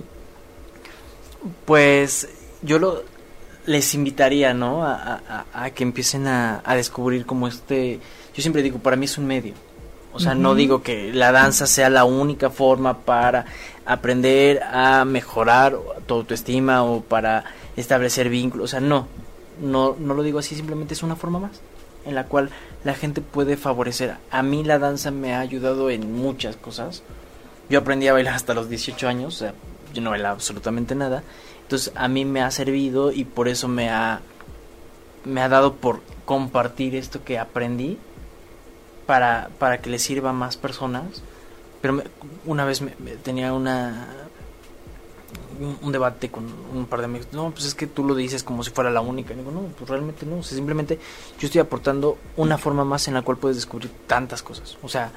[1.66, 2.28] pues
[2.62, 3.04] yo lo,
[3.66, 4.86] les invitaría, ¿no?
[4.86, 8.00] A, a, que empiecen a, a, descubrir como este...
[8.34, 9.54] Yo siempre digo, para mí es un medio.
[10.12, 13.46] O sea, no digo que la danza sea la única forma para
[13.86, 17.46] aprender a mejorar tu autoestima o para
[17.78, 18.66] establecer vínculos.
[18.66, 19.08] O sea, no,
[19.62, 21.62] no, no lo digo así, simplemente es una forma más
[22.06, 22.50] en la cual
[22.84, 24.16] la gente puede favorecer.
[24.32, 27.04] A mí la danza me ha ayudado en muchas cosas.
[27.70, 29.54] Yo aprendí a bailar hasta los 18 años, o sea,
[29.94, 31.24] yo no bailaba absolutamente nada.
[31.70, 34.22] Entonces a mí me ha servido y por eso me ha,
[35.24, 38.00] me ha dado por compartir esto que aprendí
[39.06, 41.22] para, para que le sirva a más personas.
[41.80, 42.02] Pero
[42.48, 42.90] una vez me,
[43.24, 44.08] tenía una
[45.84, 47.28] un, debate con un par de amigos.
[47.34, 49.36] No, pues es que tú lo dices como si fuera la única.
[49.36, 50.42] Y digo, no, pues realmente no.
[50.42, 50.98] Simplemente
[51.40, 54.76] yo estoy aportando una forma más en la cual puedes descubrir tantas cosas.
[54.82, 55.12] O sea,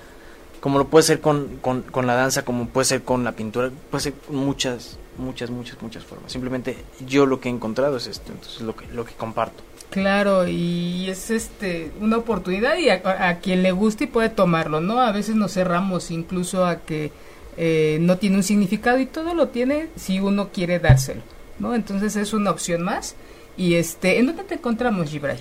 [0.60, 3.70] como lo puede ser con, con, con, la danza, como puede ser con la pintura,
[3.90, 6.32] puede ser muchas, muchas, muchas, muchas formas.
[6.32, 9.62] Simplemente yo lo que he encontrado es esto, entonces lo que, lo que comparto.
[9.90, 15.00] Claro, y es este una oportunidad y a, quien le guste y puede tomarlo, ¿no?
[15.00, 17.12] A veces nos cerramos incluso a que
[17.58, 21.20] eh, no tiene un significado y todo lo tiene si uno quiere dárselo,
[21.58, 21.74] ¿no?
[21.74, 23.16] Entonces es una opción más.
[23.58, 25.38] Y este, ¿en dónde te encontramos, Gibray?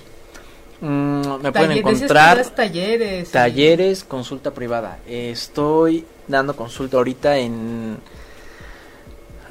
[0.82, 3.30] Mm, me pueden encontrar talleres.
[3.30, 4.98] Talleres, consulta privada.
[5.06, 7.96] Estoy dando consulta ahorita en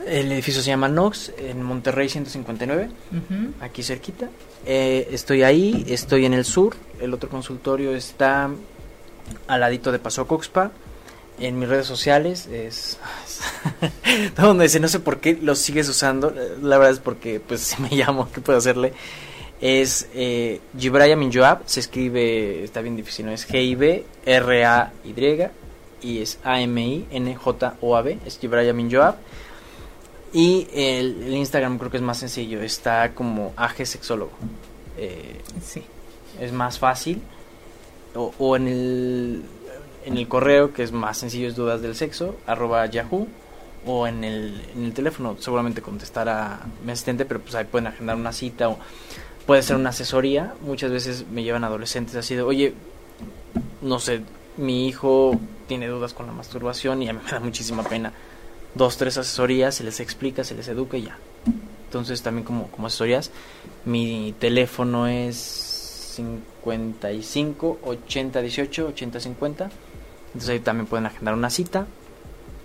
[0.08, 2.89] el edificio se llama Nox, en Monterrey 159,
[3.62, 4.30] aquí cerquita.
[4.66, 6.76] Eh, estoy ahí, estoy en el sur.
[6.99, 8.49] El otro consultorio está
[9.47, 10.72] al ladito de Paso Coxpa.
[11.39, 12.99] En mis redes sociales es,
[14.36, 16.34] donde dice no sé por qué lo sigues usando.
[16.62, 18.93] La verdad es porque pues si me llamo, ¿qué puedo hacerle?
[19.62, 23.32] es eh, Gibraya Minjoab, se escribe, está bien difícil, ¿no?
[23.32, 25.14] es G-I-B-R-A-Y
[26.02, 29.18] y es A-M-I-N-J-O-A-B, es Gibraya Minjoab.
[30.34, 34.32] Y el, Instagram creo que es más sencillo, está como AG Sexólogo.
[34.97, 35.84] Eh, sí.
[36.39, 37.21] Es más fácil.
[38.15, 39.43] O, o, en, el,
[40.05, 43.27] en el correo, que es más sencillo, es dudas del sexo, arroba yahoo.
[43.86, 48.15] O en el, en el teléfono, seguramente contestará mi asistente, pero pues ahí pueden agendar
[48.15, 48.77] una cita o
[49.45, 50.53] puede ser una asesoría.
[50.61, 52.73] Muchas veces me llevan adolescentes así de, oye,
[53.82, 54.21] no sé,
[54.57, 58.13] mi hijo tiene dudas con la masturbación y a mí me da muchísima pena.
[58.76, 61.17] Dos, tres asesorías, se les explica, se les educa y ya.
[61.86, 63.32] Entonces también como, como asesorías,
[63.86, 65.36] mi teléfono es
[66.15, 69.69] 55 80 18 80 50.
[70.28, 71.88] Entonces ahí también pueden agendar una cita.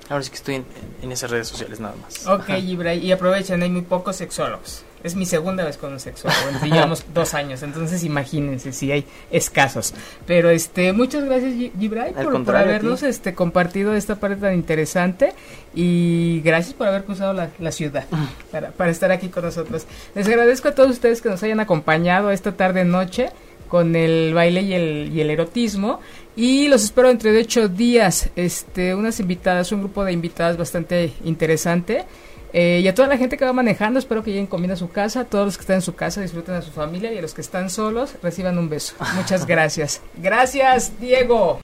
[0.09, 0.65] Ahora sí que estoy
[1.03, 2.27] en, esas redes sociales nada más.
[2.29, 7.05] Ok, y aprovechen, hay muy pocos sexólogos es mi segunda vez con un sexólogo, llevamos
[7.15, 9.95] dos años, entonces imagínense si hay escasos.
[10.27, 15.33] Pero este, muchas gracias Gibray por, habernos este compartido esta parte tan interesante
[15.75, 18.05] y gracias por haber cruzado la, ciudad
[18.51, 19.87] para, para estar aquí con nosotros.
[20.15, 23.31] Les agradezco a todos ustedes que nos hayan acompañado esta tarde noche
[23.69, 26.01] con el baile y el, y el erotismo
[26.37, 31.13] y los espero entre de ocho días este unas invitadas un grupo de invitadas bastante
[31.25, 32.05] interesante
[32.53, 34.91] eh, y a toda la gente que va manejando, espero que lleguen comiendo a su
[34.91, 35.25] casa.
[35.25, 37.13] Todos los que están en su casa, disfruten a su familia.
[37.13, 38.95] Y a los que están solos, reciban un beso.
[39.15, 40.01] Muchas gracias.
[40.17, 41.61] Gracias, Diego.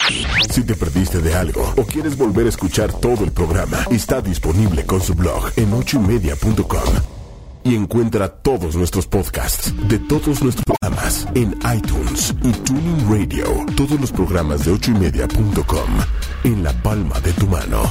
[0.50, 4.84] Si te perdiste de algo o quieres volver a escuchar todo el programa, está disponible
[4.84, 6.94] con su blog en ochoymedia.com.
[7.64, 13.44] Y encuentra todos nuestros podcasts de todos nuestros programas en iTunes y Tuning Radio.
[13.76, 15.90] Todos los programas de ochoymedia.com
[16.42, 17.82] en la palma de tu mano.